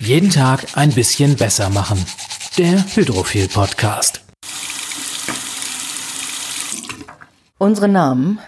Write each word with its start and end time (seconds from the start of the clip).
Jeden 0.00 0.30
Tag 0.30 0.76
ein 0.76 0.92
bisschen 0.92 1.36
besser 1.36 1.70
machen. 1.70 2.04
Der 2.58 2.84
Hydrophil 2.96 3.48
Podcast. 3.48 4.22
Unsere 7.58 7.88
Namen: 7.88 8.40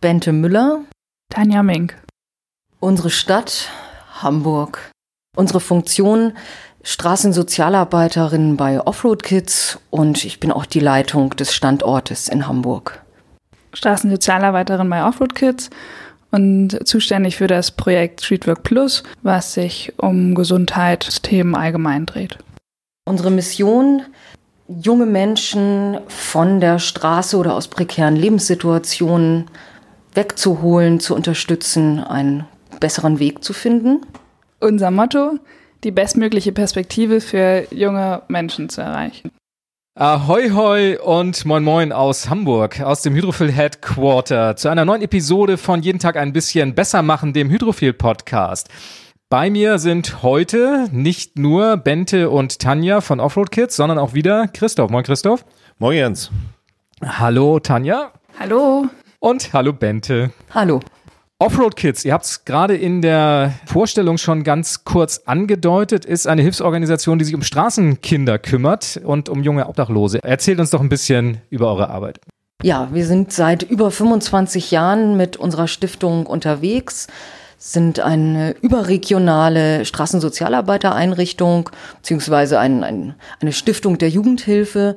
Bente 0.00 0.32
Müller, 0.32 0.80
Tanja 1.28 1.62
Mink. 1.62 1.96
Unsere 2.80 3.10
Stadt: 3.10 3.68
Hamburg. 4.22 4.90
Unsere 5.36 5.60
Funktion: 5.60 6.32
Straßensozialarbeiterin 6.82 8.56
bei 8.56 8.80
Offroad 8.80 9.22
Kids 9.22 9.78
und 9.90 10.24
ich 10.24 10.40
bin 10.40 10.50
auch 10.50 10.64
die 10.64 10.80
Leitung 10.80 11.30
des 11.36 11.52
Standortes 11.54 12.28
in 12.28 12.48
Hamburg. 12.48 13.02
Straßensozialarbeiterin 13.74 14.88
bei 14.88 15.04
Offroad 15.04 15.34
Kids 15.34 15.68
und 16.36 16.86
zuständig 16.86 17.36
für 17.36 17.46
das 17.46 17.70
Projekt 17.70 18.22
Streetwork 18.22 18.62
Plus, 18.62 19.02
was 19.22 19.54
sich 19.54 19.94
um 19.96 20.34
Gesundheitsthemen 20.34 21.54
allgemein 21.54 22.04
dreht. 22.04 22.36
Unsere 23.08 23.30
Mission, 23.30 24.02
junge 24.68 25.06
Menschen 25.06 25.98
von 26.08 26.60
der 26.60 26.78
Straße 26.78 27.38
oder 27.38 27.54
aus 27.54 27.68
prekären 27.68 28.16
Lebenssituationen 28.16 29.46
wegzuholen, 30.12 31.00
zu 31.00 31.14
unterstützen, 31.14 32.00
einen 32.00 32.44
besseren 32.80 33.18
Weg 33.18 33.42
zu 33.42 33.54
finden. 33.54 34.02
Unser 34.60 34.90
Motto, 34.90 35.38
die 35.84 35.90
bestmögliche 35.90 36.52
Perspektive 36.52 37.22
für 37.22 37.66
junge 37.70 38.22
Menschen 38.28 38.68
zu 38.68 38.82
erreichen. 38.82 39.30
Ahoi 39.98 40.50
hoi 40.50 40.98
und 40.98 41.46
moin 41.46 41.64
moin 41.64 41.90
aus 41.90 42.28
Hamburg, 42.28 42.82
aus 42.82 43.00
dem 43.00 43.14
Hydrophil 43.14 43.50
Headquarter 43.50 44.54
zu 44.54 44.68
einer 44.68 44.84
neuen 44.84 45.00
Episode 45.00 45.56
von 45.56 45.80
Jeden 45.80 45.98
Tag 45.98 46.18
ein 46.18 46.34
bisschen 46.34 46.74
besser 46.74 47.00
machen, 47.00 47.32
dem 47.32 47.48
Hydrophil 47.48 47.94
Podcast. 47.94 48.68
Bei 49.30 49.48
mir 49.48 49.78
sind 49.78 50.22
heute 50.22 50.86
nicht 50.92 51.38
nur 51.38 51.78
Bente 51.78 52.28
und 52.28 52.58
Tanja 52.58 53.00
von 53.00 53.20
Offroad 53.20 53.50
Kids, 53.50 53.74
sondern 53.74 53.96
auch 53.96 54.12
wieder 54.12 54.48
Christoph. 54.48 54.90
Moin 54.90 55.02
Christoph. 55.02 55.46
Moin 55.78 55.96
Jens. 55.96 56.30
Hallo 57.02 57.58
Tanja. 57.58 58.12
Hallo. 58.38 58.88
Und 59.18 59.54
hallo 59.54 59.72
Bente. 59.72 60.30
Hallo. 60.52 60.80
Offroad 61.38 61.76
Kids, 61.76 62.06
ihr 62.06 62.14
habt 62.14 62.24
es 62.24 62.46
gerade 62.46 62.74
in 62.74 63.02
der 63.02 63.52
Vorstellung 63.66 64.16
schon 64.16 64.42
ganz 64.42 64.84
kurz 64.84 65.20
angedeutet, 65.26 66.06
ist 66.06 66.26
eine 66.26 66.40
Hilfsorganisation, 66.40 67.18
die 67.18 67.26
sich 67.26 67.34
um 67.34 67.42
Straßenkinder 67.42 68.38
kümmert 68.38 68.98
und 69.04 69.28
um 69.28 69.42
junge 69.42 69.68
Obdachlose. 69.68 70.22
Erzählt 70.22 70.60
uns 70.60 70.70
doch 70.70 70.80
ein 70.80 70.88
bisschen 70.88 71.42
über 71.50 71.66
eure 71.68 71.90
Arbeit. 71.90 72.20
Ja, 72.62 72.88
wir 72.90 73.04
sind 73.04 73.34
seit 73.34 73.62
über 73.64 73.90
25 73.90 74.70
Jahren 74.70 75.18
mit 75.18 75.36
unserer 75.36 75.68
Stiftung 75.68 76.24
unterwegs, 76.24 77.06
sind 77.58 78.00
eine 78.00 78.52
überregionale 78.62 79.84
Straßensozialarbeitereinrichtung 79.84 81.68
beziehungsweise 81.98 82.58
ein, 82.58 82.82
ein, 82.82 83.14
eine 83.42 83.52
Stiftung 83.52 83.98
der 83.98 84.08
Jugendhilfe 84.08 84.96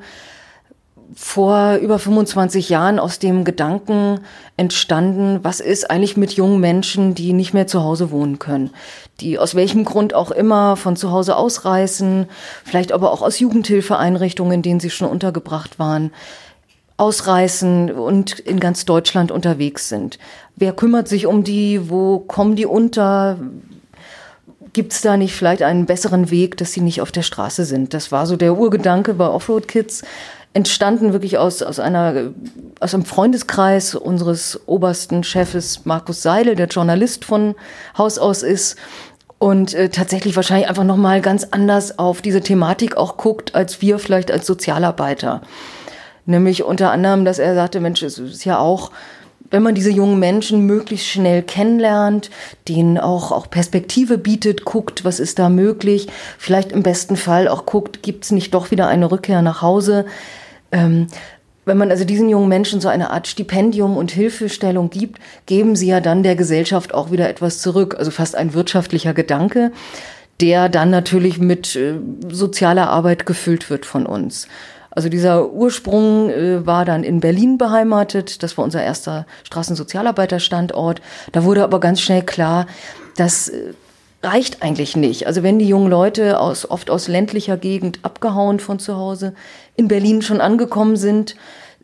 vor 1.15 1.75
über 1.75 1.97
25 1.97 2.69
Jahren 2.69 2.99
aus 2.99 3.19
dem 3.19 3.43
Gedanken 3.43 4.19
entstanden, 4.57 5.39
was 5.41 5.59
ist 5.59 5.89
eigentlich 5.89 6.17
mit 6.17 6.33
jungen 6.33 6.59
Menschen, 6.59 7.15
die 7.15 7.33
nicht 7.33 7.53
mehr 7.53 7.67
zu 7.67 7.83
Hause 7.83 8.11
wohnen 8.11 8.37
können, 8.37 8.69
die 9.19 9.39
aus 9.39 9.55
welchem 9.55 9.85
Grund 9.85 10.13
auch 10.13 10.31
immer 10.31 10.75
von 10.75 10.95
zu 10.95 11.11
Hause 11.11 11.35
ausreißen, 11.35 12.27
vielleicht 12.63 12.91
aber 12.91 13.11
auch 13.11 13.21
aus 13.21 13.39
Jugendhilfeeinrichtungen, 13.39 14.53
in 14.53 14.61
denen 14.61 14.79
sie 14.79 14.91
schon 14.91 15.09
untergebracht 15.09 15.79
waren, 15.79 16.11
ausreißen 16.97 17.91
und 17.91 18.39
in 18.39 18.59
ganz 18.59 18.85
Deutschland 18.85 19.31
unterwegs 19.31 19.89
sind. 19.89 20.19
Wer 20.57 20.73
kümmert 20.73 21.07
sich 21.07 21.25
um 21.25 21.43
die? 21.43 21.89
Wo 21.89 22.19
kommen 22.19 22.55
die 22.55 22.65
unter? 22.65 23.39
Gibt 24.73 24.91
es 24.91 25.01
da 25.01 25.17
nicht 25.17 25.33
vielleicht 25.33 25.63
einen 25.63 25.85
besseren 25.85 26.29
Weg, 26.29 26.57
dass 26.57 26.73
sie 26.73 26.81
nicht 26.81 27.01
auf 27.01 27.11
der 27.11 27.23
Straße 27.23 27.65
sind? 27.65 27.93
Das 27.93 28.11
war 28.11 28.27
so 28.27 28.35
der 28.35 28.55
Urgedanke 28.55 29.15
bei 29.15 29.27
Offroad 29.27 29.67
Kids 29.67 30.03
entstanden 30.53 31.13
wirklich 31.13 31.37
aus, 31.37 31.61
aus 31.61 31.79
einer, 31.79 32.31
aus 32.79 32.93
einem 32.93 33.05
Freundeskreis 33.05 33.95
unseres 33.95 34.59
obersten 34.65 35.23
Chefes 35.23 35.85
Markus 35.85 36.21
Seidel, 36.21 36.55
der 36.55 36.67
Journalist 36.67 37.23
von 37.23 37.55
Haus 37.97 38.17
aus 38.17 38.41
ist 38.41 38.75
und 39.37 39.73
äh, 39.73 39.89
tatsächlich 39.89 40.35
wahrscheinlich 40.35 40.67
einfach 40.67 40.83
nochmal 40.83 41.21
ganz 41.21 41.47
anders 41.51 41.99
auf 41.99 42.21
diese 42.21 42.41
Thematik 42.41 42.97
auch 42.97 43.17
guckt, 43.17 43.55
als 43.55 43.81
wir 43.81 43.99
vielleicht 43.99 44.31
als 44.31 44.45
Sozialarbeiter. 44.47 45.41
Nämlich 46.25 46.63
unter 46.63 46.91
anderem, 46.91 47.25
dass 47.25 47.39
er 47.39 47.55
sagte, 47.55 47.79
Mensch, 47.79 48.03
es 48.03 48.17
ist 48.19 48.45
ja 48.45 48.59
auch, 48.59 48.91
wenn 49.51 49.63
man 49.63 49.75
diese 49.75 49.91
jungen 49.91 50.19
Menschen 50.19 50.65
möglichst 50.65 51.07
schnell 51.07 51.41
kennenlernt, 51.41 52.29
denen 52.67 52.97
auch, 52.97 53.31
auch 53.31 53.49
Perspektive 53.49 54.17
bietet, 54.17 54.65
guckt, 54.65 55.05
was 55.05 55.19
ist 55.19 55.39
da 55.39 55.49
möglich, 55.49 56.07
vielleicht 56.37 56.71
im 56.71 56.83
besten 56.83 57.15
Fall 57.15 57.47
auch 57.47 57.65
guckt, 57.65 58.03
gibt 58.03 58.25
es 58.25 58.31
nicht 58.31 58.53
doch 58.53 58.71
wieder 58.71 58.87
eine 58.87 59.11
Rückkehr 59.11 59.41
nach 59.41 59.61
Hause, 59.61 60.05
ähm, 60.71 61.07
wenn 61.69 61.77
man 61.77 61.91
also 61.91 62.03
diesen 62.03 62.29
jungen 62.29 62.49
Menschen 62.49 62.81
so 62.81 62.87
eine 62.87 63.11
Art 63.11 63.27
Stipendium 63.27 63.95
und 63.95 64.09
Hilfestellung 64.09 64.89
gibt, 64.89 65.19
geben 65.45 65.75
sie 65.75 65.87
ja 65.87 66.01
dann 66.01 66.23
der 66.23 66.35
Gesellschaft 66.35 66.95
auch 66.95 67.11
wieder 67.11 67.29
etwas 67.29 67.61
zurück. 67.61 67.95
Also 67.97 68.09
fast 68.09 68.35
ein 68.35 68.55
wirtschaftlicher 68.55 69.13
Gedanke, 69.13 69.71
der 70.41 70.67
dann 70.67 70.89
natürlich 70.89 71.37
mit 71.37 71.75
äh, 71.75 71.93
sozialer 72.29 72.89
Arbeit 72.89 73.27
gefüllt 73.27 73.69
wird 73.69 73.85
von 73.85 74.07
uns. 74.07 74.47
Also 74.91 75.09
dieser 75.09 75.51
Ursprung 75.51 76.29
äh, 76.29 76.65
war 76.65 76.85
dann 76.85 77.03
in 77.03 77.19
Berlin 77.19 77.57
beheimatet. 77.57 78.43
Das 78.43 78.57
war 78.57 78.65
unser 78.65 78.83
erster 78.83 79.25
Straßensozialarbeiterstandort. 79.43 81.01
Da 81.31 81.43
wurde 81.43 81.63
aber 81.63 81.79
ganz 81.79 82.01
schnell 82.01 82.23
klar, 82.23 82.67
dass 83.15 83.49
äh, 83.49 83.73
reicht 84.23 84.61
eigentlich 84.61 84.95
nicht. 84.95 85.27
Also 85.27 85.43
wenn 85.43 85.59
die 85.59 85.67
jungen 85.67 85.89
Leute 85.89 86.39
aus, 86.39 86.69
oft 86.69 86.89
aus 86.89 87.07
ländlicher 87.07 87.57
Gegend 87.57 87.99
abgehauen 88.03 88.59
von 88.59 88.79
zu 88.79 88.97
Hause 88.97 89.33
in 89.75 89.87
Berlin 89.87 90.21
schon 90.21 90.41
angekommen 90.41 90.97
sind, 90.97 91.35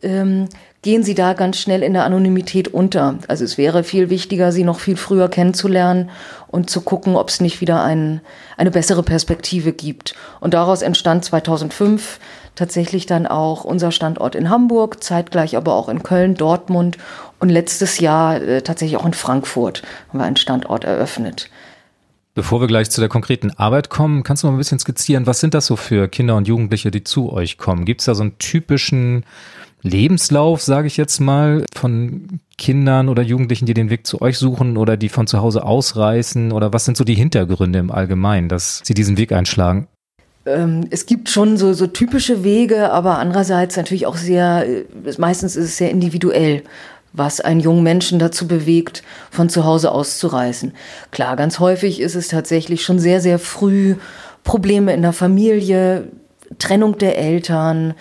ähm, 0.02 0.50
gehen 0.82 1.02
sie 1.02 1.16
da 1.16 1.34
ganz 1.34 1.58
schnell 1.58 1.82
in 1.82 1.94
der 1.94 2.04
Anonymität 2.04 2.68
unter. 2.68 3.18
Also 3.28 3.44
es 3.44 3.58
wäre 3.58 3.84
viel 3.84 4.10
wichtiger, 4.12 4.52
sie 4.52 4.64
noch 4.64 4.80
viel 4.80 4.98
früher 4.98 5.30
kennenzulernen 5.30 6.12
und 6.48 6.70
zu 6.70 6.82
gucken, 6.82 7.16
ob 7.16 7.30
es 7.30 7.42
nicht 7.42 7.60
wieder 7.60 7.84
ein, 7.84 8.22
eine 8.56 8.70
bessere 8.70 9.02
Perspektive 9.02 9.72
gibt. 9.72 10.14
Und 10.42 10.54
daraus 10.54 10.84
entstand 10.84 11.26
2005 11.26 12.20
tatsächlich 12.56 13.06
dann 13.06 13.28
auch 13.28 13.64
unser 13.64 13.92
Standort 13.92 14.36
in 14.36 14.50
Hamburg, 14.50 15.04
zeitgleich 15.04 15.58
aber 15.58 15.74
auch 15.74 15.90
in 15.90 16.04
Köln, 16.04 16.36
Dortmund 16.36 16.98
und 17.40 17.50
letztes 17.50 18.00
Jahr 18.00 18.42
äh, 18.42 18.62
tatsächlich 18.62 18.98
auch 18.98 19.06
in 19.06 19.14
Frankfurt 19.14 19.84
haben 20.10 20.20
wir 20.20 20.26
einen 20.26 20.38
Standort 20.38 20.84
eröffnet. 20.84 21.50
Bevor 22.34 22.60
wir 22.60 22.68
gleich 22.68 22.90
zu 22.90 23.00
der 23.00 23.10
konkreten 23.10 23.52
Arbeit 23.52 23.90
kommen, 23.90 24.24
kannst 24.24 24.44
du 24.44 24.48
mal 24.48 24.54
ein 24.54 24.58
bisschen 24.58 24.80
skizzieren, 24.80 25.26
was 25.26 25.40
sind 25.40 25.54
das 25.54 25.68
so 25.68 25.78
für 25.78 26.10
Kinder 26.10 26.36
und 26.36 26.50
Jugendliche, 26.50 26.92
die 26.92 27.04
zu 27.04 27.32
euch 27.32 27.58
kommen? 27.58 27.86
Gibt 27.86 28.02
es 28.02 28.06
da 28.06 28.16
so 28.16 28.24
einen 28.24 28.38
typischen 28.40 29.24
Lebenslauf, 29.84 30.62
sage 30.62 30.88
ich 30.88 30.98
jetzt 30.98 31.20
mal, 31.22 31.64
von 31.74 32.42
Kindern 32.58 33.08
oder 33.08 33.22
Jugendlichen, 33.22 33.68
die 33.68 33.74
den 33.74 33.90
Weg 33.90 34.06
zu 34.06 34.22
euch 34.22 34.38
suchen 34.38 34.76
oder 34.76 34.98
die 34.98 35.10
von 35.10 35.28
zu 35.28 35.40
Hause 35.40 35.64
ausreißen? 35.64 36.52
Oder 36.52 36.74
was 36.74 36.84
sind 36.84 36.98
so 36.98 37.04
die 37.06 37.16
Hintergründe 37.16 37.80
im 37.80 37.92
Allgemeinen, 37.92 38.50
dass 38.50 38.82
sie 38.84 38.96
diesen 38.96 39.18
Weg 39.18 39.32
einschlagen? 39.32 39.88
Ähm, 40.46 40.88
es 40.90 41.06
gibt 41.06 41.30
schon 41.30 41.58
so, 41.58 41.74
so 41.74 41.88
typische 41.88 42.44
Wege, 42.44 42.92
aber 42.92 43.18
andererseits 43.20 43.78
natürlich 43.78 44.06
auch 44.06 44.18
sehr, 44.18 44.66
äh, 44.68 44.86
meistens 45.18 45.56
ist 45.56 45.66
es 45.66 45.78
sehr 45.78 45.92
individuell 45.92 46.64
was 47.18 47.40
einen 47.42 47.60
jungen 47.60 47.84
Menschen 47.84 48.20
dazu 48.20 48.48
bewegt, 48.48 49.04
von 49.32 49.50
zu 49.50 49.66
Hause 49.66 49.92
auszureisen. 49.92 50.74
Klar, 51.12 51.36
ganz 51.36 51.60
häufig 51.60 52.02
ist 52.02 52.16
es 52.16 52.28
tatsächlich 52.28 52.84
schon 52.84 53.00
sehr, 53.00 53.22
sehr 53.22 53.40
früh 53.40 53.96
Probleme 54.44 54.94
in 54.94 55.02
der 55.02 55.14
Familie, 55.14 56.10
Trennung 56.60 56.98
der 56.98 57.18
Eltern. 57.18 57.94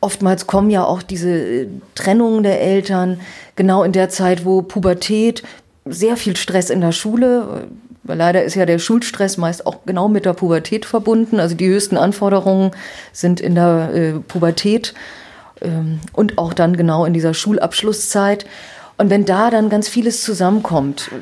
Oftmals 0.00 0.46
kommen 0.46 0.70
ja 0.70 0.84
auch 0.84 1.02
diese 1.02 1.30
äh, 1.30 1.68
Trennungen 1.94 2.42
der 2.42 2.60
Eltern 2.60 3.20
genau 3.56 3.82
in 3.82 3.92
der 3.92 4.08
Zeit, 4.08 4.44
wo 4.44 4.62
Pubertät, 4.62 5.42
sehr 5.86 6.16
viel 6.16 6.36
Stress 6.36 6.70
in 6.70 6.80
der 6.82 6.92
Schule, 6.92 7.66
weil 8.10 8.18
leider 8.18 8.42
ist 8.42 8.56
ja 8.56 8.66
der 8.66 8.80
Schulstress 8.80 9.36
meist 9.36 9.64
auch 9.66 9.78
genau 9.86 10.08
mit 10.08 10.24
der 10.24 10.32
Pubertät 10.32 10.84
verbunden. 10.84 11.38
Also 11.38 11.54
die 11.54 11.68
höchsten 11.68 11.96
Anforderungen 11.96 12.72
sind 13.12 13.40
in 13.40 13.54
der 13.54 13.94
äh, 13.94 14.12
Pubertät 14.18 14.94
ähm, 15.60 16.00
und 16.12 16.36
auch 16.36 16.52
dann 16.52 16.76
genau 16.76 17.04
in 17.04 17.12
dieser 17.12 17.34
Schulabschlusszeit. 17.34 18.46
Und 18.98 19.10
wenn 19.10 19.24
da 19.24 19.50
dann 19.50 19.68
ganz 19.68 19.88
vieles 19.88 20.24
zusammenkommt, 20.24 21.12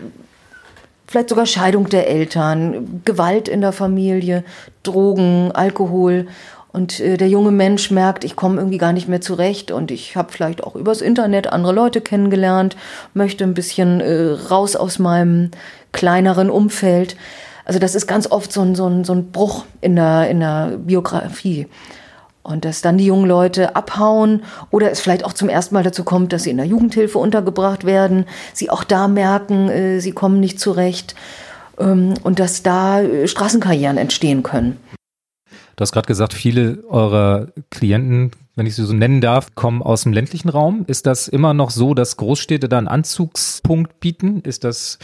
vielleicht 1.06 1.28
sogar 1.28 1.44
Scheidung 1.44 1.90
der 1.90 2.08
Eltern, 2.08 3.02
Gewalt 3.04 3.48
in 3.48 3.60
der 3.60 3.72
Familie, 3.72 4.42
Drogen, 4.82 5.52
Alkohol 5.52 6.26
und 6.72 7.00
äh, 7.00 7.16
der 7.16 7.28
junge 7.28 7.50
Mensch 7.50 7.90
merkt, 7.90 8.24
ich 8.24 8.36
komme 8.36 8.58
irgendwie 8.58 8.78
gar 8.78 8.92
nicht 8.92 9.08
mehr 9.08 9.20
zurecht 9.20 9.70
und 9.70 9.90
ich 9.90 10.16
habe 10.16 10.32
vielleicht 10.32 10.62
auch 10.62 10.76
übers 10.76 11.00
Internet 11.00 11.52
andere 11.52 11.72
Leute 11.72 12.00
kennengelernt, 12.00 12.76
möchte 13.14 13.44
ein 13.44 13.54
bisschen 13.54 14.00
äh, 14.00 14.36
raus 14.50 14.76
aus 14.76 14.98
meinem 14.98 15.50
kleineren 15.92 16.50
Umfeld. 16.50 17.16
Also 17.64 17.78
das 17.78 17.94
ist 17.94 18.06
ganz 18.06 18.30
oft 18.30 18.52
so 18.52 18.62
ein, 18.62 18.74
so 18.74 18.86
ein, 18.86 19.04
so 19.04 19.14
ein 19.14 19.30
Bruch 19.30 19.64
in 19.80 19.96
der, 19.96 20.28
in 20.30 20.40
der 20.40 20.78
Biografie. 20.78 21.66
Und 22.42 22.64
dass 22.64 22.80
dann 22.80 22.96
die 22.96 23.04
jungen 23.04 23.26
Leute 23.26 23.76
abhauen 23.76 24.42
oder 24.70 24.90
es 24.90 25.00
vielleicht 25.00 25.24
auch 25.24 25.34
zum 25.34 25.50
ersten 25.50 25.74
Mal 25.74 25.82
dazu 25.82 26.02
kommt, 26.02 26.32
dass 26.32 26.44
sie 26.44 26.50
in 26.50 26.56
der 26.56 26.64
Jugendhilfe 26.64 27.18
untergebracht 27.18 27.84
werden, 27.84 28.24
sie 28.54 28.70
auch 28.70 28.84
da 28.84 29.06
merken, 29.06 29.68
äh, 29.68 30.00
sie 30.00 30.12
kommen 30.12 30.40
nicht 30.40 30.60
zurecht. 30.60 31.14
ähm, 31.78 32.14
und 32.22 32.38
dass 32.38 32.62
da 32.62 33.00
äh, 33.00 33.28
Straßenkarrieren 33.28 33.96
entstehen 33.96 34.42
können. 34.42 34.78
Du 35.78 35.82
hast 35.82 35.92
gerade 35.92 36.08
gesagt, 36.08 36.34
viele 36.34 36.82
eurer 36.88 37.46
Klienten, 37.70 38.32
wenn 38.56 38.66
ich 38.66 38.74
sie 38.74 38.84
so 38.84 38.92
nennen 38.92 39.20
darf, 39.20 39.54
kommen 39.54 39.80
aus 39.80 40.02
dem 40.02 40.12
ländlichen 40.12 40.48
Raum. 40.48 40.82
Ist 40.88 41.06
das 41.06 41.28
immer 41.28 41.54
noch 41.54 41.70
so, 41.70 41.94
dass 41.94 42.16
Großstädte 42.16 42.68
da 42.68 42.78
einen 42.78 42.88
Anzugspunkt 42.88 44.00
bieten? 44.00 44.40
Ist 44.40 44.64
das 44.64 44.98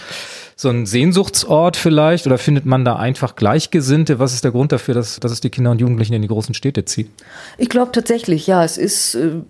so 0.57 0.71
ein 0.71 0.85
Sehnsuchtsort 0.85 1.77
vielleicht 1.77 2.27
oder 2.27 2.39
findet 2.39 2.67
man 2.67 2.85
da 2.85 2.97
einfach 2.97 3.37
Gleichgesinnte? 3.37 4.19
Was 4.19 4.35
ist 4.35 4.43
der 4.43 4.51
Grund 4.51 4.73
dafür, 4.73 4.95
dass, 4.95 5.21
dass 5.21 5.31
es 5.31 5.41
die 5.41 5.51
Kinder 5.51 5.71
und 5.71 5.81
Jugendlichen 5.81 6.15
in 6.15 6.23
die 6.23 6.29
großen 6.29 6.55
Städte 6.57 6.85
zieht? 6.85 7.09
Ich 7.57 7.69
glaube 7.69 7.93
tatsächlich, 7.93 8.49
ja, 8.49 8.65
es 8.65 8.77
ist 8.77 9.15
äh, 9.15 9.43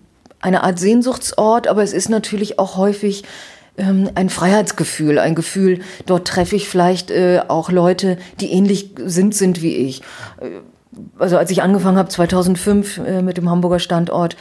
eine 0.42 0.62
Art 0.62 0.78
Sehnsuchtsort, 0.78 1.68
aber 1.68 1.82
es 1.82 1.94
ist 1.94 2.10
natürlich 2.10 2.58
auch 2.58 2.76
häufig 2.76 3.24
ähm, 3.78 4.10
ein 4.14 4.28
Freiheitsgefühl, 4.28 5.18
ein 5.18 5.34
Gefühl, 5.34 5.80
dort 6.04 6.28
treffe 6.28 6.54
ich 6.54 6.68
vielleicht 6.68 7.10
äh, 7.10 7.40
auch 7.48 7.70
Leute, 7.70 8.18
die 8.40 8.52
ähnlich 8.52 8.90
sind, 9.06 9.34
sind 9.34 9.62
wie 9.62 9.74
ich. 9.74 10.02
Also 11.18 11.38
als 11.38 11.50
ich 11.50 11.62
angefangen 11.62 11.98
habe 11.98 12.08
2005 12.08 12.98
äh, 12.98 13.22
mit 13.22 13.36
dem 13.36 13.48
Hamburger 13.48 13.78
Standort, 13.78 14.36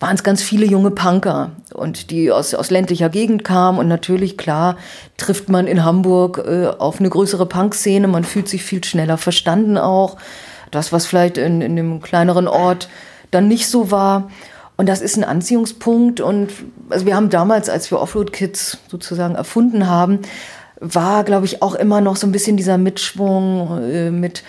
waren 0.00 0.14
es 0.14 0.22
ganz 0.22 0.42
viele 0.42 0.64
junge 0.64 0.92
Punker 0.92 1.50
und 1.74 2.10
die 2.10 2.30
aus, 2.30 2.54
aus 2.54 2.70
ländlicher 2.70 3.08
Gegend 3.08 3.42
kamen 3.42 3.78
und 3.78 3.88
natürlich 3.88 4.38
klar 4.38 4.76
trifft 5.16 5.48
man 5.48 5.66
in 5.66 5.84
Hamburg 5.84 6.44
äh, 6.46 6.68
auf 6.68 7.00
eine 7.00 7.10
größere 7.10 7.46
Punkszene, 7.46 8.06
man 8.06 8.24
fühlt 8.24 8.48
sich 8.48 8.62
viel 8.62 8.84
schneller 8.84 9.18
verstanden 9.18 9.76
auch. 9.76 10.16
Das, 10.70 10.92
was 10.92 11.06
vielleicht 11.06 11.38
in, 11.38 11.62
in 11.62 11.72
einem 11.72 12.00
kleineren 12.00 12.46
Ort 12.46 12.88
dann 13.30 13.48
nicht 13.48 13.68
so 13.68 13.90
war. 13.90 14.30
Und 14.76 14.88
das 14.88 15.00
ist 15.00 15.16
ein 15.16 15.24
Anziehungspunkt. 15.24 16.20
Und 16.20 16.50
also 16.90 17.06
wir 17.06 17.16
haben 17.16 17.30
damals, 17.30 17.68
als 17.68 17.90
wir 17.90 18.00
Offroad 18.00 18.32
Kids 18.32 18.78
sozusagen 18.88 19.34
erfunden 19.34 19.88
haben, 19.88 20.20
war, 20.80 21.24
glaube 21.24 21.46
ich, 21.46 21.62
auch 21.62 21.74
immer 21.74 22.00
noch 22.00 22.16
so 22.16 22.26
ein 22.26 22.32
bisschen 22.32 22.56
dieser 22.56 22.78
Mitschwung 22.78 23.82
äh, 23.82 24.10
mit 24.10 24.44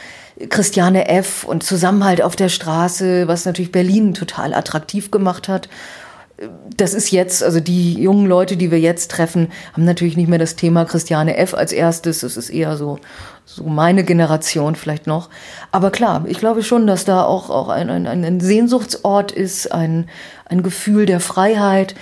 Christiane 0.47 1.09
F. 1.09 1.43
und 1.43 1.63
Zusammenhalt 1.63 2.21
auf 2.21 2.35
der 2.35 2.49
Straße, 2.49 3.27
was 3.27 3.45
natürlich 3.45 3.71
Berlin 3.71 4.13
total 4.13 4.53
attraktiv 4.53 5.11
gemacht 5.11 5.49
hat. 5.49 5.67
Das 6.77 6.93
ist 6.93 7.11
jetzt, 7.11 7.43
also 7.43 7.59
die 7.59 8.01
jungen 8.01 8.25
Leute, 8.25 8.55
die 8.55 8.71
wir 8.71 8.79
jetzt 8.79 9.11
treffen, 9.11 9.51
haben 9.73 9.83
natürlich 9.83 10.15
nicht 10.15 10.29
mehr 10.29 10.39
das 10.39 10.55
Thema 10.55 10.85
Christiane 10.85 11.35
F. 11.35 11.53
als 11.53 11.73
erstes. 11.73 12.21
Das 12.21 12.37
ist 12.37 12.49
eher 12.49 12.77
so, 12.77 12.99
so 13.43 13.65
meine 13.65 14.05
Generation 14.05 14.75
vielleicht 14.75 15.05
noch. 15.05 15.29
Aber 15.73 15.91
klar, 15.91 16.23
ich 16.27 16.39
glaube 16.39 16.63
schon, 16.63 16.87
dass 16.87 17.03
da 17.03 17.23
auch, 17.23 17.49
auch 17.49 17.67
ein, 17.67 17.89
ein, 17.89 18.07
ein 18.07 18.39
Sehnsuchtsort 18.39 19.33
ist, 19.33 19.73
ein, 19.73 20.07
ein 20.45 20.63
Gefühl 20.63 21.05
der 21.05 21.19
Freiheit, 21.19 21.95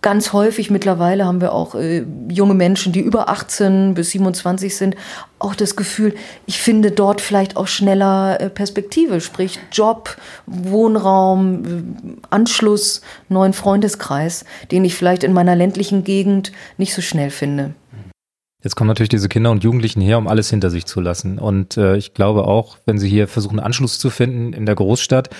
Ganz 0.00 0.32
häufig 0.32 0.70
mittlerweile 0.70 1.26
haben 1.26 1.40
wir 1.40 1.52
auch 1.52 1.74
äh, 1.74 2.04
junge 2.28 2.54
Menschen, 2.54 2.92
die 2.92 3.00
über 3.00 3.28
18 3.28 3.94
bis 3.94 4.10
27 4.10 4.76
sind, 4.76 4.94
auch 5.40 5.56
das 5.56 5.74
Gefühl, 5.74 6.14
ich 6.46 6.60
finde 6.60 6.92
dort 6.92 7.20
vielleicht 7.20 7.56
auch 7.56 7.66
schneller 7.66 8.40
äh, 8.40 8.48
Perspektive, 8.48 9.20
sprich 9.20 9.58
Job, 9.72 10.16
Wohnraum, 10.46 11.64
äh, 11.64 12.26
Anschluss, 12.30 13.00
neuen 13.28 13.52
Freundeskreis, 13.52 14.44
den 14.70 14.84
ich 14.84 14.94
vielleicht 14.94 15.24
in 15.24 15.32
meiner 15.32 15.56
ländlichen 15.56 16.04
Gegend 16.04 16.52
nicht 16.76 16.94
so 16.94 17.02
schnell 17.02 17.30
finde. 17.30 17.74
Jetzt 18.62 18.76
kommen 18.76 18.88
natürlich 18.88 19.08
diese 19.08 19.28
Kinder 19.28 19.50
und 19.50 19.64
Jugendlichen 19.64 20.00
her, 20.00 20.18
um 20.18 20.28
alles 20.28 20.50
hinter 20.50 20.70
sich 20.70 20.86
zu 20.86 21.00
lassen. 21.00 21.38
Und 21.40 21.76
äh, 21.76 21.96
ich 21.96 22.14
glaube 22.14 22.44
auch, 22.44 22.78
wenn 22.86 22.98
sie 22.98 23.08
hier 23.08 23.26
versuchen, 23.26 23.58
Anschluss 23.58 23.98
zu 23.98 24.10
finden 24.10 24.52
in 24.52 24.64
der 24.64 24.74
Großstadt, 24.76 25.30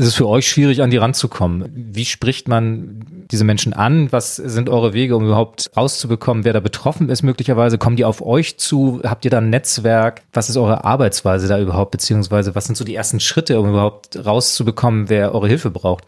ist 0.00 0.06
es 0.06 0.14
für 0.14 0.26
euch 0.26 0.48
schwierig, 0.48 0.82
an 0.82 0.90
die 0.90 0.96
ranzukommen. 0.96 1.70
Wie 1.74 2.06
spricht 2.06 2.48
man 2.48 3.04
diese 3.30 3.44
Menschen 3.44 3.74
an? 3.74 4.10
Was 4.10 4.36
sind 4.36 4.70
eure 4.70 4.94
Wege, 4.94 5.14
um 5.14 5.26
überhaupt 5.26 5.70
rauszubekommen, 5.76 6.44
wer 6.44 6.54
da 6.54 6.60
betroffen 6.60 7.10
ist 7.10 7.22
möglicherweise? 7.22 7.76
Kommen 7.76 7.96
die 7.96 8.06
auf 8.06 8.24
euch 8.24 8.56
zu? 8.56 9.02
Habt 9.04 9.26
ihr 9.26 9.30
da 9.30 9.38
ein 9.38 9.50
Netzwerk? 9.50 10.22
Was 10.32 10.48
ist 10.48 10.56
eure 10.56 10.84
Arbeitsweise 10.84 11.48
da 11.48 11.60
überhaupt? 11.60 11.90
Beziehungsweise 11.90 12.54
was 12.54 12.64
sind 12.64 12.76
so 12.76 12.84
die 12.84 12.94
ersten 12.94 13.20
Schritte, 13.20 13.60
um 13.60 13.68
überhaupt 13.68 14.24
rauszubekommen, 14.24 15.10
wer 15.10 15.34
eure 15.34 15.48
Hilfe 15.48 15.70
braucht? 15.70 16.04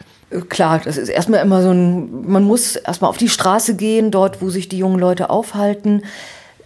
Klar, 0.49 0.81
das 0.83 0.97
ist 0.97 1.11
erstmal 1.11 1.45
immer 1.45 1.63
so 1.63 1.71
ein, 1.71 2.27
man 2.27 2.45
muss 2.45 2.77
erstmal 2.77 3.11
auf 3.11 3.19
die 3.19 3.29
Straße 3.29 3.77
gehen, 3.77 4.11
dort, 4.11 4.41
wo 4.41 4.49
sich 4.49 4.71
die 4.71 4.79
jungen 4.79 4.99
Leute 4.99 5.29
aufhalten. 5.29 6.03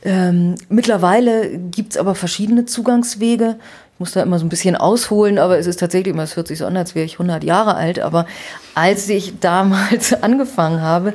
Ähm, 0.05 0.55
mittlerweile 0.69 1.59
gibt's 1.59 1.97
aber 1.97 2.15
verschiedene 2.15 2.67
Zugangswege 2.67 3.57
muss 3.99 4.13
da 4.13 4.23
immer 4.23 4.39
so 4.39 4.45
ein 4.45 4.51
bisschen 4.51 4.77
ausholen, 4.77 5.39
aber 5.39 5.59
es 5.59 5.67
ist 5.67 5.81
tatsächlich 5.81 6.13
immer, 6.15 6.23
es 6.23 6.37
hört 6.37 6.49
sich 6.49 6.59
so 6.59 6.67
an, 6.67 6.77
als 6.77 6.95
wäre 6.95 7.07
ich 7.07 7.15
100 7.15 7.45
Jahre 7.45 7.75
alt. 7.75 7.99
Aber 7.99 8.27
als 8.75 9.09
ich 9.09 9.41
damals 9.41 10.13
angefangen 10.23 10.81
habe, 10.81 11.15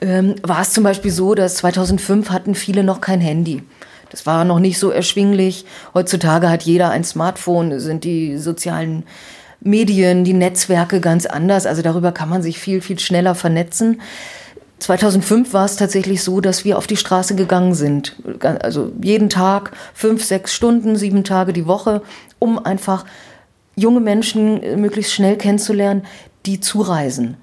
ähm, 0.00 0.34
war 0.42 0.60
es 0.60 0.72
zum 0.72 0.84
Beispiel 0.84 1.10
so, 1.10 1.34
dass 1.34 1.56
2005 1.56 2.30
hatten 2.30 2.54
viele 2.54 2.84
noch 2.84 3.00
kein 3.00 3.20
Handy. 3.20 3.62
Das 4.10 4.26
war 4.26 4.44
noch 4.44 4.58
nicht 4.58 4.78
so 4.78 4.90
erschwinglich. 4.90 5.64
Heutzutage 5.94 6.48
hat 6.48 6.62
jeder 6.62 6.90
ein 6.90 7.04
Smartphone, 7.04 7.78
sind 7.78 8.04
die 8.04 8.38
sozialen 8.38 9.04
Medien, 9.60 10.24
die 10.24 10.32
Netzwerke 10.32 11.00
ganz 11.00 11.26
anders. 11.26 11.66
Also 11.66 11.82
darüber 11.82 12.12
kann 12.12 12.28
man 12.28 12.42
sich 12.42 12.58
viel, 12.58 12.80
viel 12.80 12.98
schneller 12.98 13.34
vernetzen. 13.34 14.00
2005 14.78 15.52
war 15.52 15.64
es 15.64 15.76
tatsächlich 15.76 16.22
so, 16.22 16.40
dass 16.40 16.64
wir 16.64 16.78
auf 16.78 16.86
die 16.86 16.96
Straße 16.96 17.34
gegangen 17.34 17.74
sind. 17.74 18.16
Also 18.40 18.92
jeden 19.02 19.28
Tag, 19.28 19.72
fünf, 19.92 20.24
sechs 20.24 20.54
Stunden, 20.54 20.96
sieben 20.96 21.24
Tage 21.24 21.52
die 21.52 21.66
Woche, 21.66 22.02
um 22.38 22.64
einfach 22.64 23.04
junge 23.74 24.00
Menschen 24.00 24.62
äh, 24.62 24.76
möglichst 24.76 25.12
schnell 25.12 25.36
kennenzulernen, 25.36 26.02
die 26.46 26.60
zureisen. 26.60 27.36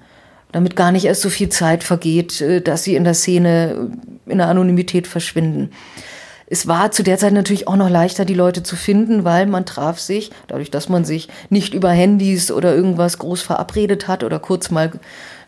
Damit 0.52 0.76
gar 0.76 0.92
nicht 0.92 1.04
erst 1.04 1.22
so 1.22 1.30
viel 1.30 1.48
Zeit 1.48 1.84
vergeht, 1.84 2.40
äh, 2.40 2.60
dass 2.60 2.84
sie 2.84 2.94
in 2.94 3.04
der 3.04 3.14
Szene 3.14 3.90
äh, 4.26 4.30
in 4.30 4.38
der 4.38 4.48
Anonymität 4.48 5.06
verschwinden. 5.06 5.70
Es 6.48 6.68
war 6.68 6.92
zu 6.92 7.02
der 7.02 7.18
Zeit 7.18 7.32
natürlich 7.32 7.66
auch 7.66 7.76
noch 7.76 7.90
leichter, 7.90 8.24
die 8.24 8.34
Leute 8.34 8.62
zu 8.62 8.76
finden, 8.76 9.24
weil 9.24 9.46
man 9.46 9.66
traf 9.66 9.98
sich, 9.98 10.30
dadurch, 10.46 10.70
dass 10.70 10.88
man 10.88 11.04
sich 11.04 11.28
nicht 11.50 11.74
über 11.74 11.90
Handys 11.90 12.52
oder 12.52 12.74
irgendwas 12.74 13.18
groß 13.18 13.42
verabredet 13.42 14.06
hat 14.06 14.22
oder 14.22 14.38
kurz 14.38 14.70
mal 14.70 14.92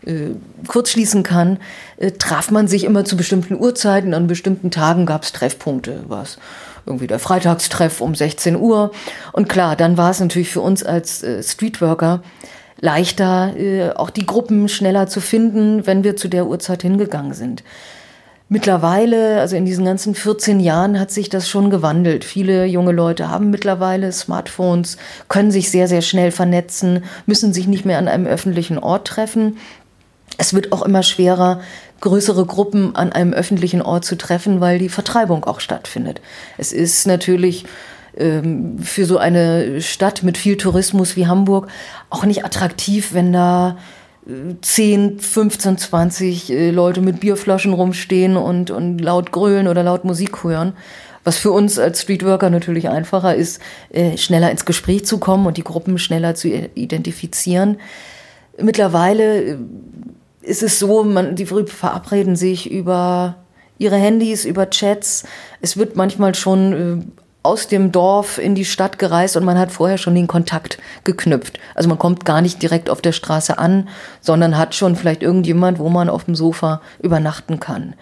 äh, 0.06 0.30
kurz 0.66 0.90
schließen 0.90 1.22
kann, 1.22 1.58
äh, 1.96 2.12
traf 2.12 2.50
man 2.50 2.68
sich 2.68 2.84
immer 2.84 3.04
zu 3.04 3.16
bestimmten 3.16 3.54
Uhrzeiten. 3.54 4.14
An 4.14 4.26
bestimmten 4.26 4.70
Tagen 4.70 5.06
gab 5.06 5.22
es 5.24 5.32
Treffpunkte, 5.32 6.04
was 6.08 6.38
irgendwie 6.86 7.06
der 7.06 7.18
Freitagstreff 7.18 8.00
um 8.00 8.14
16 8.14 8.56
Uhr. 8.56 8.92
Und 9.32 9.48
klar, 9.48 9.76
dann 9.76 9.96
war 9.96 10.10
es 10.10 10.20
natürlich 10.20 10.50
für 10.50 10.60
uns 10.60 10.82
als 10.82 11.22
äh, 11.22 11.42
Streetworker 11.42 12.22
leichter, 12.80 13.56
äh, 13.56 13.90
auch 13.90 14.10
die 14.10 14.26
Gruppen 14.26 14.68
schneller 14.68 15.06
zu 15.06 15.20
finden, 15.20 15.86
wenn 15.86 16.04
wir 16.04 16.16
zu 16.16 16.28
der 16.28 16.46
Uhrzeit 16.46 16.82
hingegangen 16.82 17.34
sind. 17.34 17.62
Mittlerweile, 18.50 19.40
also 19.40 19.56
in 19.56 19.66
diesen 19.66 19.84
ganzen 19.84 20.14
14 20.14 20.58
Jahren 20.58 20.98
hat 20.98 21.10
sich 21.10 21.28
das 21.28 21.50
schon 21.50 21.68
gewandelt. 21.68 22.24
Viele 22.24 22.64
junge 22.64 22.92
Leute 22.92 23.28
haben 23.28 23.50
mittlerweile 23.50 24.10
Smartphones, 24.10 24.96
können 25.28 25.50
sich 25.50 25.70
sehr, 25.70 25.86
sehr 25.86 26.00
schnell 26.00 26.30
vernetzen, 26.30 27.04
müssen 27.26 27.52
sich 27.52 27.66
nicht 27.66 27.84
mehr 27.84 27.98
an 27.98 28.08
einem 28.08 28.26
öffentlichen 28.26 28.78
Ort 28.78 29.06
treffen. 29.06 29.58
Es 30.36 30.54
wird 30.54 30.72
auch 30.72 30.82
immer 30.82 31.02
schwerer, 31.02 31.60
größere 32.00 32.46
Gruppen 32.46 32.94
an 32.94 33.12
einem 33.12 33.32
öffentlichen 33.32 33.82
Ort 33.82 34.04
zu 34.04 34.16
treffen, 34.16 34.60
weil 34.60 34.78
die 34.78 34.88
Vertreibung 34.88 35.44
auch 35.44 35.60
stattfindet. 35.60 36.20
Es 36.58 36.72
ist 36.72 37.06
natürlich 37.06 37.64
ähm, 38.16 38.78
für 38.78 39.04
so 39.04 39.18
eine 39.18 39.80
Stadt 39.80 40.22
mit 40.22 40.38
viel 40.38 40.56
Tourismus 40.56 41.16
wie 41.16 41.26
Hamburg 41.26 41.68
auch 42.10 42.24
nicht 42.24 42.44
attraktiv, 42.44 43.14
wenn 43.14 43.32
da 43.32 43.76
10, 44.60 45.20
15, 45.20 45.78
20 45.78 46.48
Leute 46.70 47.00
mit 47.00 47.20
Bierflaschen 47.20 47.72
rumstehen 47.72 48.36
und, 48.36 48.70
und 48.70 48.98
laut 48.98 49.32
grölen 49.32 49.68
oder 49.68 49.82
laut 49.82 50.04
Musik 50.04 50.44
hören. 50.44 50.74
Was 51.24 51.38
für 51.38 51.50
uns 51.50 51.78
als 51.78 52.02
Streetworker 52.02 52.50
natürlich 52.50 52.88
einfacher 52.88 53.34
ist, 53.34 53.60
äh, 53.90 54.16
schneller 54.16 54.50
ins 54.50 54.64
Gespräch 54.64 55.04
zu 55.06 55.18
kommen 55.18 55.46
und 55.46 55.56
die 55.56 55.64
Gruppen 55.64 55.98
schneller 55.98 56.34
zu 56.34 56.48
identifizieren. 56.48 57.78
Mittlerweile 58.60 59.42
äh, 59.42 59.56
ist 60.48 60.62
es 60.62 60.78
so, 60.78 61.04
man, 61.04 61.36
die 61.36 61.46
verabreden 61.46 62.34
sich 62.34 62.70
über 62.70 63.36
ihre 63.78 63.96
Handys, 63.96 64.44
über 64.44 64.70
Chats. 64.70 65.24
Es 65.60 65.76
wird 65.76 65.94
manchmal 65.94 66.34
schon 66.34 66.72
äh, 66.72 67.22
aus 67.42 67.68
dem 67.68 67.92
Dorf 67.92 68.38
in 68.38 68.54
die 68.54 68.64
Stadt 68.64 68.98
gereist 68.98 69.36
und 69.36 69.44
man 69.44 69.58
hat 69.58 69.70
vorher 69.70 69.98
schon 69.98 70.14
den 70.14 70.26
Kontakt 70.26 70.78
geknüpft. 71.04 71.58
Also 71.74 71.88
man 71.88 71.98
kommt 71.98 72.24
gar 72.24 72.40
nicht 72.40 72.60
direkt 72.62 72.90
auf 72.90 73.00
der 73.00 73.12
Straße 73.12 73.58
an, 73.58 73.88
sondern 74.20 74.58
hat 74.58 74.74
schon 74.74 74.96
vielleicht 74.96 75.22
irgendjemand, 75.22 75.78
wo 75.78 75.88
man 75.88 76.10
auf 76.10 76.24
dem 76.24 76.34
Sofa 76.34 76.80
übernachten 77.00 77.60
kann. 77.60 77.94